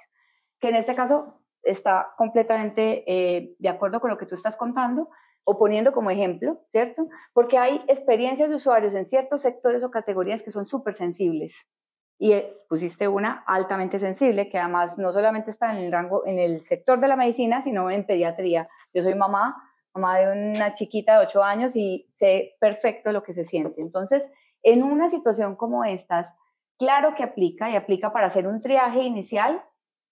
que 0.60 0.70
en 0.70 0.76
este 0.76 0.96
caso 0.96 1.42
está 1.64 2.14
completamente 2.18 3.04
eh, 3.08 3.56
de 3.58 3.70
acuerdo 3.70 4.00
con 4.00 4.10
lo 4.10 4.18
que 4.18 4.26
tú 4.26 4.36
estás 4.36 4.56
contando 4.56 5.10
o 5.44 5.58
poniendo 5.58 5.92
como 5.92 6.12
ejemplo, 6.12 6.62
¿cierto? 6.72 7.08
Porque 7.34 7.58
hay 7.58 7.84
experiencias 7.88 8.50
de 8.50 8.58
usuarios 8.58 8.94
en 8.94 9.06
ciertos 9.06 9.42
sectores 9.42 9.84
o 9.84 9.92
categorías 9.92 10.42
que 10.42 10.52
son 10.52 10.66
súper 10.66 10.96
sensibles 10.98 11.54
y 12.20 12.32
eh, 12.34 12.58
pusiste 12.68 13.08
una 13.08 13.44
altamente 13.46 14.00
sensible, 14.00 14.50
que 14.50 14.58
además 14.58 14.98
no 14.98 15.14
solamente 15.14 15.52
está 15.52 15.72
en 15.72 15.86
el 15.86 15.92
rango, 15.92 16.26
en 16.26 16.40
el 16.40 16.66
sector 16.66 17.00
de 17.00 17.08
la 17.08 17.16
medicina, 17.16 17.62
sino 17.62 17.92
en 17.92 18.06
pediatría. 18.06 18.68
Yo 18.94 19.04
soy 19.04 19.16
mamá, 19.16 19.56
mamá 19.94 20.18
de 20.18 20.32
una 20.32 20.74
chiquita 20.74 21.20
de 21.20 21.26
8 21.28 21.44
años 21.44 21.76
y 21.76 22.08
sé 22.14 22.56
perfecto 22.60 23.12
lo 23.12 23.24
que 23.24 23.34
se 23.34 23.46
siente. 23.46 23.82
Entonces, 23.82 24.24
en 24.64 24.84
una 24.84 25.10
situación 25.10 25.56
como 25.56 25.86
estas, 25.86 26.28
claro 26.78 27.14
que 27.16 27.24
aplica 27.24 27.70
y 27.70 27.76
aplica 27.76 28.12
para 28.12 28.28
hacer 28.28 28.48
un 28.48 28.62
triaje 28.62 29.04
inicial 29.04 29.64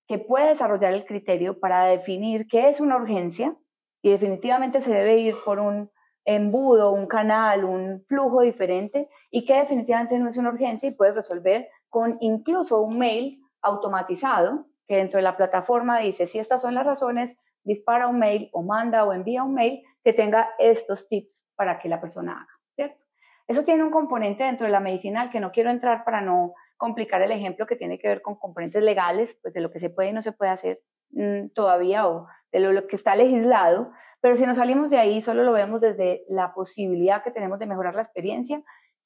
que 0.08 0.20
puede 0.20 0.50
desarrollar 0.50 0.94
el 0.94 1.06
criterio 1.06 1.60
para 1.60 1.86
definir 1.86 2.48
qué 2.48 2.70
es 2.70 2.80
una 2.80 2.98
urgencia 2.98 3.56
y 4.04 4.12
definitivamente 4.12 4.82
se 4.82 4.92
debe 4.92 5.18
ir 5.18 5.36
por 5.44 5.60
un 5.60 5.90
embudo, 6.26 6.92
un 6.92 7.08
canal, 7.08 7.66
un 7.66 8.04
flujo 8.08 8.42
diferente 8.42 9.10
y 9.32 9.46
que 9.46 9.56
definitivamente 9.56 10.18
no 10.20 10.30
es 10.30 10.38
una 10.38 10.50
urgencia 10.50 10.90
y 10.90 10.94
puedes 10.94 11.16
resolver 11.16 11.70
con 11.90 12.18
incluso 12.22 12.82
un 12.82 12.98
mail 12.98 13.42
automatizado 13.62 14.66
que 14.88 14.98
dentro 14.98 15.18
de 15.18 15.24
la 15.24 15.38
plataforma 15.38 16.00
dice 16.00 16.28
si 16.28 16.40
estas 16.40 16.62
son 16.62 16.76
las 16.76 16.86
razones, 16.86 17.36
dispara 17.64 18.08
un 18.08 18.20
mail 18.20 18.50
o 18.54 18.62
manda 18.62 19.04
o 19.04 19.14
envía 19.14 19.44
un 19.44 19.54
mail 19.54 19.82
que 20.04 20.14
tenga 20.14 20.50
estos 20.60 21.08
tips 21.08 21.44
para 21.56 21.80
que 21.80 21.90
la 21.90 22.00
persona 22.00 22.34
haga, 22.34 22.60
¿cierto? 22.76 23.04
Eso 23.48 23.64
tiene 23.64 23.84
un 23.84 23.92
componente 23.92 24.44
dentro 24.44 24.66
de 24.66 24.72
la 24.72 24.80
medicinal 24.80 25.32
que 25.32 25.40
no 25.40 25.52
quiero 25.52 25.70
entrar 25.70 26.04
para 26.04 26.22
no 26.22 26.54
complicar 26.78 27.22
el 27.22 27.32
ejemplo 27.32 27.66
que 27.66 27.76
tiene 27.76 27.98
que 27.98 28.08
ver 28.08 28.22
con 28.22 28.36
componentes 28.36 28.84
legales, 28.84 29.36
pues 29.42 29.54
de 29.54 29.62
lo 29.62 29.72
que 29.72 29.80
se 29.80 29.90
puede 29.90 30.10
y 30.10 30.14
no 30.14 30.22
se 30.22 30.32
puede 30.32 30.52
hacer 30.52 30.82
mm, 31.12 31.50
todavía 31.54 32.08
o 32.08 32.28
de 32.52 32.60
lo, 32.60 32.88
que 32.88 32.96
está 32.96 33.16
legislado, 33.16 33.92
pero 34.22 34.38
si 34.38 34.46
nos 34.46 34.58
salimos 34.58 34.90
de 34.90 34.98
ahí, 34.98 35.22
solo 35.22 35.44
lo 35.44 35.52
vemos 35.52 35.82
desde 35.82 36.24
la 36.30 36.54
posibilidad 36.54 37.24
que 37.24 37.32
tenemos 37.32 37.60
de 37.60 37.66
mejorar 37.66 37.96
la 37.96 38.04
experiencia 38.04 38.64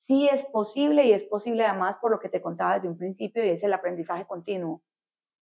sí 0.09 0.27
es 0.27 0.43
posible 0.45 1.05
y 1.05 1.13
es 1.13 1.23
posible 1.25 1.63
además 1.63 1.97
por 2.01 2.09
lo 2.09 2.19
que 2.19 2.29
te 2.29 2.41
contaba 2.41 2.73
desde 2.73 2.89
un 2.89 2.97
principio 2.97 3.45
y 3.45 3.49
es 3.49 3.63
el 3.63 3.71
aprendizaje 3.71 4.25
continuo. 4.25 4.81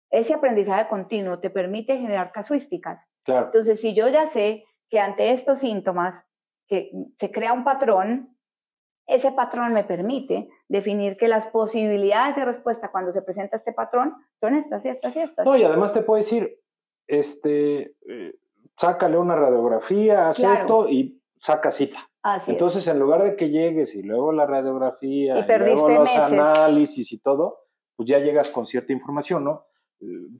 Ese 0.09 0.33
aprendizaje 0.33 0.89
continuo 0.89 1.39
te 1.39 1.51
permite 1.51 1.99
generar 1.99 2.31
casuísticas. 2.31 2.99
Entonces, 3.27 3.79
si 3.79 3.93
yo 3.93 4.07
ya 4.07 4.27
sé 4.31 4.65
que 4.89 4.99
ante 4.99 5.33
estos 5.33 5.59
síntomas 5.59 6.25
que 6.67 6.91
se 7.19 7.31
crea 7.31 7.53
un 7.53 7.63
patrón, 7.63 8.35
ese 9.05 9.31
patrón 9.31 9.71
me 9.71 9.83
permite 9.83 10.49
definir 10.67 11.15
que 11.17 11.27
las 11.27 11.45
posibilidades 11.47 12.35
de 12.35 12.45
respuesta 12.45 12.89
cuando 12.91 13.13
se 13.13 13.21
presenta 13.21 13.57
este 13.57 13.71
patrón 13.71 14.15
son 14.39 14.55
estas 14.55 14.83
y 14.83 14.89
estas 14.89 15.15
y 15.15 15.19
estas. 15.19 15.45
No, 15.45 15.55
y 15.55 15.63
además 15.63 15.93
te 15.93 16.01
puedo 16.01 16.17
decir, 16.17 16.59
este, 17.05 17.95
eh, 18.09 18.33
sácale 18.77 19.17
una 19.17 19.35
radiografía, 19.35 20.29
haz 20.29 20.39
esto 20.39 20.89
y 20.89 21.21
saca 21.45 21.69
cita. 21.69 22.09
Entonces, 22.47 22.87
en 22.87 22.97
lugar 22.97 23.21
de 23.21 23.35
que 23.35 23.49
llegues 23.49 23.93
y 23.93 24.01
luego 24.01 24.31
la 24.31 24.47
radiografía, 24.47 25.37
y, 25.39 25.59
luego 25.59 25.89
los 25.89 26.15
análisis 26.15 27.11
y 27.11 27.19
todo, 27.19 27.59
pues 27.95 28.09
ya 28.09 28.19
llegas 28.19 28.49
con 28.49 28.65
cierta 28.65 28.93
información, 28.93 29.43
¿no? 29.43 29.67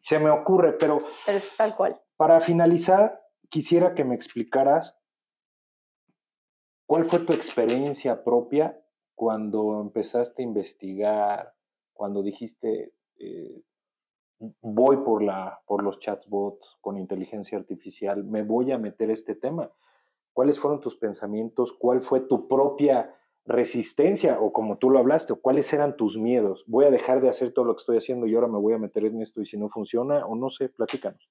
Se 0.02 0.18
me 0.18 0.32
ocurre, 0.32 0.74
pero... 0.74 1.04
Es 1.28 1.56
tal 1.56 1.76
cual. 1.76 2.02
Para 2.18 2.42
finalizar, 2.42 3.22
quisiera 3.50 3.94
que 3.94 4.04
me 4.04 4.16
explicaras 4.16 4.98
cuál 6.88 7.06
fue 7.06 7.20
tu 7.20 7.34
experiencia 7.34 8.24
propia 8.24 8.82
cuando 9.14 9.80
empezaste 9.82 10.42
a 10.42 10.46
investigar, 10.46 11.54
cuando 11.94 12.24
dijiste, 12.24 12.94
eh, 13.18 13.62
voy 14.62 14.98
por, 14.98 15.22
la, 15.24 15.62
por 15.68 15.84
los 15.84 16.00
chatbots 16.00 16.78
con 16.82 16.98
inteligencia 16.98 17.58
artificial, 17.58 18.24
me 18.24 18.42
voy 18.42 18.72
a 18.72 18.80
meter 18.80 19.12
este 19.12 19.36
tema. 19.36 19.72
¿Cuáles 20.36 20.60
fueron 20.60 20.82
tus 20.82 20.98
pensamientos? 20.98 21.72
¿Cuál 21.72 22.02
fue 22.02 22.20
tu 22.20 22.50
propia 22.50 23.16
resistencia? 23.46 24.38
O 24.42 24.52
como 24.52 24.78
tú 24.78 24.90
lo 24.90 25.00
hablaste, 25.00 25.34
¿cuáles 25.34 25.72
eran 25.72 25.96
tus 25.96 26.18
miedos? 26.18 26.66
Voy 26.68 26.84
a 26.84 26.92
dejar 26.92 27.22
de 27.22 27.30
hacer 27.30 27.54
todo 27.54 27.64
lo 27.64 27.74
que 27.74 27.80
estoy 27.80 27.98
haciendo 27.98 28.28
y 28.28 28.36
ahora 28.36 28.50
me 28.50 28.60
voy 28.60 28.74
a 28.74 28.78
meter 28.78 29.06
en 29.06 29.22
esto 29.22 29.40
y 29.40 29.46
si 29.46 29.58
no 29.58 29.70
funciona 29.70 30.26
o 30.26 30.36
no 30.36 30.50
sé, 30.50 30.68
platícanos. 30.68 31.30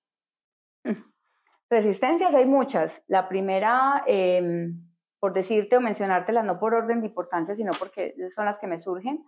Resistencias 1.69 2.33
hay 2.35 2.47
muchas. 2.47 2.99
La 3.07 3.29
primera, 3.29 4.05
em, 4.07 4.81
por 5.21 5.35
decirte 5.35 5.77
o 5.77 5.83
mencionártelas, 5.83 6.47
no 6.47 6.59
por 6.59 6.73
orden 6.73 7.03
de 7.03 7.09
importancia, 7.09 7.55
sino 7.55 7.73
porque 7.79 8.15
son 8.35 8.47
las 8.47 8.59
que 8.59 8.69
me 8.69 8.79
surgen, 8.79 9.23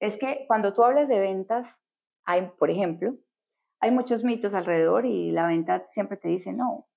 es 0.00 0.18
que 0.18 0.44
cuando 0.48 0.74
tú 0.74 0.82
hablas 0.82 1.06
de 1.06 1.20
ventas, 1.20 1.68
hay, 2.24 2.50
por 2.58 2.68
ejemplo, 2.68 3.14
hay 3.78 3.92
muchos 3.92 4.24
mitos 4.24 4.54
alrededor 4.54 5.06
y 5.06 5.30
la 5.30 5.46
venta 5.46 5.86
siempre 5.92 6.16
te 6.16 6.26
dice, 6.26 6.52
no, 6.52 6.88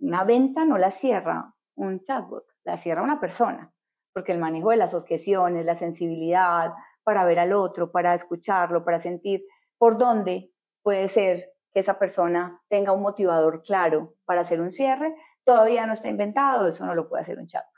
una 0.00 0.24
venta 0.24 0.64
no 0.64 0.78
la 0.78 0.90
cierra 0.90 1.54
un 1.76 2.00
chatbot, 2.00 2.44
la 2.64 2.78
cierra 2.78 3.02
una 3.02 3.20
persona, 3.20 3.72
porque 4.12 4.32
el 4.32 4.38
manejo 4.38 4.70
de 4.70 4.76
las 4.76 4.94
objeciones, 4.94 5.66
la 5.66 5.76
sensibilidad 5.76 6.72
para 7.02 7.24
ver 7.24 7.38
al 7.38 7.52
otro, 7.52 7.90
para 7.90 8.14
escucharlo, 8.14 8.84
para 8.84 9.00
sentir 9.00 9.44
por 9.78 9.98
dónde 9.98 10.50
puede 10.82 11.08
ser 11.08 11.52
que 11.72 11.80
esa 11.80 11.98
persona 11.98 12.62
tenga 12.68 12.92
un 12.92 13.02
motivador 13.02 13.62
claro 13.62 14.14
para 14.24 14.42
hacer 14.42 14.60
un 14.60 14.70
cierre, 14.70 15.14
todavía 15.44 15.86
no 15.86 15.92
está 15.92 16.08
inventado, 16.08 16.68
eso 16.68 16.86
no 16.86 16.94
lo 16.94 17.08
puede 17.08 17.22
hacer 17.22 17.38
un 17.38 17.46
chatbot. 17.46 17.68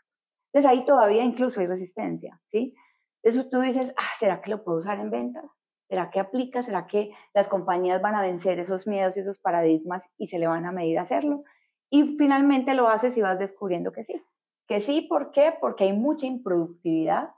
Entonces 0.52 0.70
ahí 0.70 0.84
todavía 0.84 1.24
incluso 1.24 1.60
hay 1.60 1.66
resistencia, 1.66 2.40
¿sí? 2.50 2.74
Eso 3.22 3.48
tú 3.48 3.60
dices, 3.60 3.92
ah, 3.96 4.14
¿será 4.18 4.40
que 4.40 4.50
lo 4.50 4.62
puedo 4.62 4.78
usar 4.78 5.00
en 5.00 5.10
ventas? 5.10 5.44
¿Será 5.88 6.10
que 6.10 6.20
aplica? 6.20 6.62
¿Será 6.62 6.86
que 6.86 7.10
las 7.34 7.48
compañías 7.48 8.00
van 8.02 8.14
a 8.14 8.22
vencer 8.22 8.58
esos 8.58 8.86
miedos 8.86 9.16
y 9.16 9.20
esos 9.20 9.38
paradigmas 9.38 10.02
y 10.16 10.28
se 10.28 10.38
le 10.38 10.46
van 10.46 10.66
a 10.66 10.72
medir 10.72 10.98
a 10.98 11.02
hacerlo? 11.02 11.44
Y 11.90 12.16
finalmente 12.16 12.74
lo 12.74 12.88
haces 12.88 13.16
y 13.16 13.20
vas 13.20 13.38
descubriendo 13.38 13.92
que 13.92 14.04
sí. 14.04 14.22
Que 14.66 14.80
sí, 14.80 15.02
¿por 15.02 15.30
qué? 15.30 15.54
Porque 15.60 15.84
hay 15.84 15.92
mucha 15.92 16.26
improductividad 16.26 17.30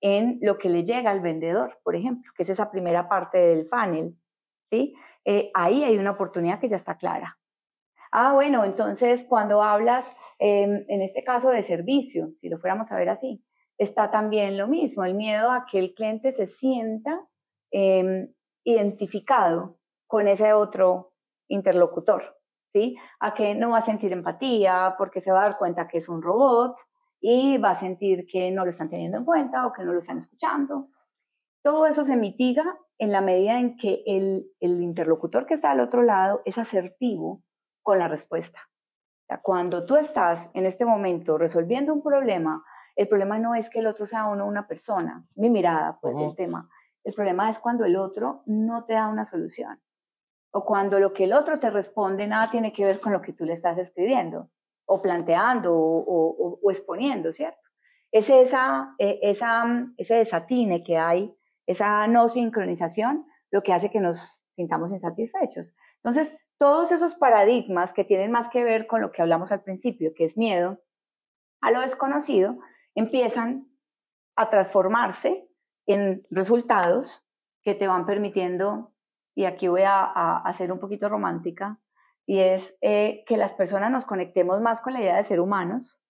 en 0.00 0.38
lo 0.42 0.58
que 0.58 0.68
le 0.68 0.84
llega 0.84 1.10
al 1.10 1.20
vendedor, 1.20 1.78
por 1.82 1.96
ejemplo, 1.96 2.30
que 2.36 2.42
es 2.42 2.50
esa 2.50 2.70
primera 2.70 3.08
parte 3.08 3.38
del 3.38 3.66
funnel. 3.68 4.16
¿sí? 4.70 4.94
Eh, 5.24 5.50
ahí 5.54 5.84
hay 5.84 5.98
una 5.98 6.12
oportunidad 6.12 6.60
que 6.60 6.68
ya 6.68 6.76
está 6.76 6.96
clara. 6.96 7.38
Ah, 8.12 8.32
bueno, 8.34 8.64
entonces 8.64 9.24
cuando 9.28 9.62
hablas, 9.62 10.06
em, 10.38 10.84
en 10.88 11.02
este 11.02 11.24
caso 11.24 11.50
de 11.50 11.62
servicio, 11.62 12.30
si 12.40 12.48
lo 12.48 12.58
fuéramos 12.58 12.90
a 12.90 12.96
ver 12.96 13.08
así, 13.08 13.44
está 13.78 14.10
también 14.10 14.56
lo 14.56 14.68
mismo, 14.68 15.04
el 15.04 15.14
miedo 15.14 15.50
a 15.50 15.66
que 15.66 15.78
el 15.78 15.94
cliente 15.94 16.32
se 16.32 16.46
sienta 16.46 17.20
em, 17.70 18.32
identificado 18.64 19.78
con 20.06 20.28
ese 20.28 20.52
otro 20.52 21.12
interlocutor. 21.48 22.35
A 23.20 23.34
que 23.34 23.54
no 23.54 23.70
va 23.70 23.78
a 23.78 23.82
sentir 23.82 24.12
empatía 24.12 24.94
porque 24.98 25.20
se 25.20 25.30
va 25.30 25.40
a 25.40 25.48
dar 25.48 25.58
cuenta 25.58 25.88
que 25.88 25.98
es 25.98 26.08
un 26.08 26.22
robot 26.22 26.76
y 27.20 27.58
va 27.58 27.70
a 27.70 27.76
sentir 27.76 28.26
que 28.26 28.50
no 28.50 28.64
lo 28.64 28.70
están 28.70 28.90
teniendo 28.90 29.18
en 29.18 29.24
cuenta 29.24 29.66
o 29.66 29.72
que 29.72 29.82
no 29.84 29.92
lo 29.92 30.00
están 30.00 30.18
escuchando. 30.18 30.88
Todo 31.62 31.86
eso 31.86 32.04
se 32.04 32.16
mitiga 32.16 32.78
en 32.98 33.12
la 33.12 33.20
medida 33.20 33.58
en 33.58 33.76
que 33.76 34.02
el, 34.06 34.46
interlocutor 34.60 35.46
que 35.46 35.54
está 35.54 35.70
al 35.70 35.80
otro 35.80 36.02
lado 36.02 36.42
es 36.44 36.58
asertivo 36.58 37.42
con 37.82 37.98
la 37.98 38.08
respuesta. 38.08 38.60
cuando 39.42 39.84
tú 39.84 39.96
estás 39.96 40.48
en 40.54 40.66
este 40.66 40.84
momento 40.84 41.36
resolviendo 41.36 41.92
un 41.92 42.02
problema, 42.02 42.64
el 42.94 43.08
problema 43.08 43.38
no 43.38 43.54
es 43.54 43.68
que 43.68 43.80
el 43.80 43.86
otro 43.86 44.06
sea 44.06 44.26
uno 44.26 44.46
una 44.46 44.66
persona, 44.66 45.24
mi 45.34 45.50
mirada 45.50 45.98
pues 46.00 46.16
el 46.16 46.34
tema. 46.36 46.68
El 47.04 47.12
problema 47.14 47.50
es 47.50 47.58
cuando 47.58 47.84
el 47.84 47.96
otro 47.96 48.42
no 48.46 48.84
te 48.84 48.94
da 48.94 49.08
una 49.08 49.26
solución 49.26 49.78
o 50.56 50.64
cuando 50.64 50.98
lo 50.98 51.12
que 51.12 51.24
el 51.24 51.34
otro 51.34 51.60
te 51.60 51.68
responde 51.68 52.26
nada 52.26 52.50
tiene 52.50 52.72
que 52.72 52.82
ver 52.82 52.98
con 52.98 53.12
lo 53.12 53.20
que 53.20 53.34
tú 53.34 53.44
le 53.44 53.52
estás 53.52 53.76
escribiendo 53.76 54.48
o 54.86 55.02
planteando 55.02 55.70
o, 55.76 56.70
exponiendo, 56.70 57.30
¿cierto? 57.30 57.60
Es 58.10 58.30
esa, 58.30 58.94
e, 58.98 59.18
esa, 59.20 59.66
ese 59.98 60.14
desatine 60.14 60.82
que 60.82 60.96
hay, 60.96 61.36
esa 61.66 62.06
no 62.06 62.30
sincronización, 62.30 63.26
lo 63.50 63.62
que 63.62 63.74
hace 63.74 63.90
que 63.90 64.00
nos 64.00 64.18
sintamos 64.54 64.92
insatisfechos. 64.92 65.74
Entonces, 66.02 66.34
todos 66.56 66.90
esos 66.90 67.14
paradigmas 67.16 67.92
que 67.92 68.04
tienen 68.04 68.30
más 68.30 68.48
que 68.48 68.64
ver 68.64 68.86
con 68.86 69.02
lo 69.02 69.12
que 69.12 69.20
hablamos 69.20 69.52
al 69.52 69.62
principio, 69.62 70.14
que 70.16 70.24
es 70.24 70.38
miedo 70.38 70.80
a 71.60 71.70
lo 71.70 71.80
desconocido, 71.82 72.56
empiezan 72.94 73.68
a 74.36 74.48
transformarse 74.48 75.50
en 75.84 76.26
resultados 76.30 77.10
que 77.62 77.74
te 77.74 77.86
van 77.86 78.06
permitiendo 78.06 78.95
y 79.36 79.44
aquí 79.44 79.68
voy 79.68 79.82
a, 79.82 80.02
a, 80.02 80.54
ser 80.54 80.72
un 80.72 80.80
poquito 80.80 81.08
romántica, 81.08 81.78
y 82.26 82.40
es 82.40 82.74
eh, 82.80 83.22
que 83.28 83.36
las 83.36 83.52
personas 83.52 83.92
nos 83.92 84.06
conectemos 84.06 84.60
más 84.60 84.80
con 84.80 84.94
la 84.94 85.00
idea 85.00 85.16
de 85.16 85.24
ser 85.24 85.40
humanos 85.40 86.00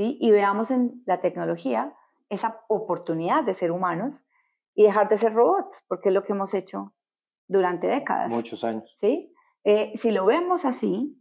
y 0.00 0.30
veamos 0.30 0.70
en 0.70 1.02
la 1.06 1.20
tecnología 1.20 1.92
esa 2.28 2.60
oportunidad 2.68 3.42
de 3.42 3.54
ser 3.54 3.72
humanos 3.72 4.22
y 4.76 4.84
dejar 4.84 5.08
de 5.08 5.18
ser 5.18 5.34
robots, 5.34 5.84
porque 5.88 6.10
es 6.10 6.14
lo 6.14 6.22
que 6.22 6.32
hemos 6.32 6.54
hecho 6.54 6.94
durante 7.48 7.88
décadas. 7.88 8.28
Muchos 8.28 8.62
años. 8.62 8.96
¿sí? 9.00 9.34
Eh, 9.64 9.92
si 9.96 10.12
lo 10.12 10.24
vemos 10.24 10.64
así, 10.64 11.20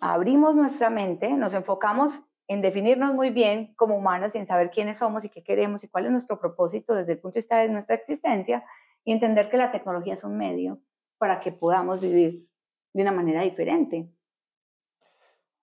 abrimos 0.00 0.56
nuestra 0.56 0.90
mente, 0.90 1.30
nos 1.34 1.54
enfocamos 1.54 2.20
en 2.48 2.62
definirnos 2.62 3.14
muy 3.14 3.30
bien 3.30 3.74
como 3.76 3.96
humanos 3.96 4.34
y 4.34 4.38
en 4.38 4.48
saber 4.48 4.72
quiénes 4.72 4.98
somos 4.98 5.24
y 5.24 5.30
qué 5.30 5.44
queremos 5.44 5.84
y 5.84 5.88
cuál 5.88 6.06
es 6.06 6.12
nuestro 6.12 6.40
propósito 6.40 6.94
desde 6.94 7.12
el 7.12 7.20
punto 7.20 7.34
de 7.34 7.40
vista 7.42 7.58
de 7.58 7.68
nuestra 7.68 7.94
existencia 7.94 8.64
y 9.06 9.12
entender 9.12 9.48
que 9.48 9.56
la 9.56 9.70
tecnología 9.70 10.14
es 10.14 10.24
un 10.24 10.36
medio 10.36 10.80
para 11.16 11.40
que 11.40 11.52
podamos 11.52 12.00
vivir 12.00 12.46
de 12.92 13.02
una 13.02 13.12
manera 13.12 13.42
diferente. 13.42 14.10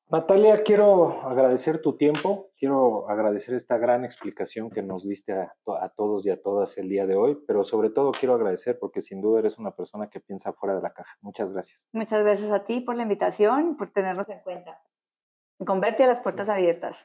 Natalia, 0.10 0.63
quiero 0.63 1.23
agradecer 1.23 1.82
tu 1.82 1.97
tiempo, 1.97 2.51
quiero 2.56 3.10
agradecer 3.10 3.56
esta 3.56 3.77
gran 3.77 4.06
explicación 4.06 4.69
que 4.69 4.82
nos 4.82 5.08
diste 5.08 5.34
a, 5.34 5.89
todos 5.95 6.25
y 6.25 6.29
a 6.29 6.41
todas 6.41 6.77
el 6.77 6.88
día 6.88 7.06
de 7.06 7.15
hoy, 7.15 7.38
pero 7.47 7.63
sobre 7.63 7.89
todo 7.89 8.12
quiero 8.12 8.36
agradecer 8.36 8.79
porque 8.79 9.01
sin 9.01 9.21
duda 9.21 9.39
eres 9.39 9.58
una 9.58 9.71
persona 9.71 10.10
que 10.10 10.19
piensa 10.19 10.53
fuera 10.53 10.75
de 10.75 10.82
la 10.82 10.93
caja. 10.93 11.17
Muchas 11.21 11.51
gracias. 11.51 11.88
Muchas 11.91 12.23
gracias 12.23 12.51
a 12.51 12.63
ti 12.63 12.79
por 12.79 12.95
la 12.95 13.03
invitación, 13.03 13.75
por 13.75 13.91
tenernos 13.91 14.29
en 14.29 14.39
cuenta. 14.39 14.79
Converte 15.65 16.03
a 16.03 16.08
las 16.08 16.21
puertas 16.21 16.47
abiertas. 16.47 16.95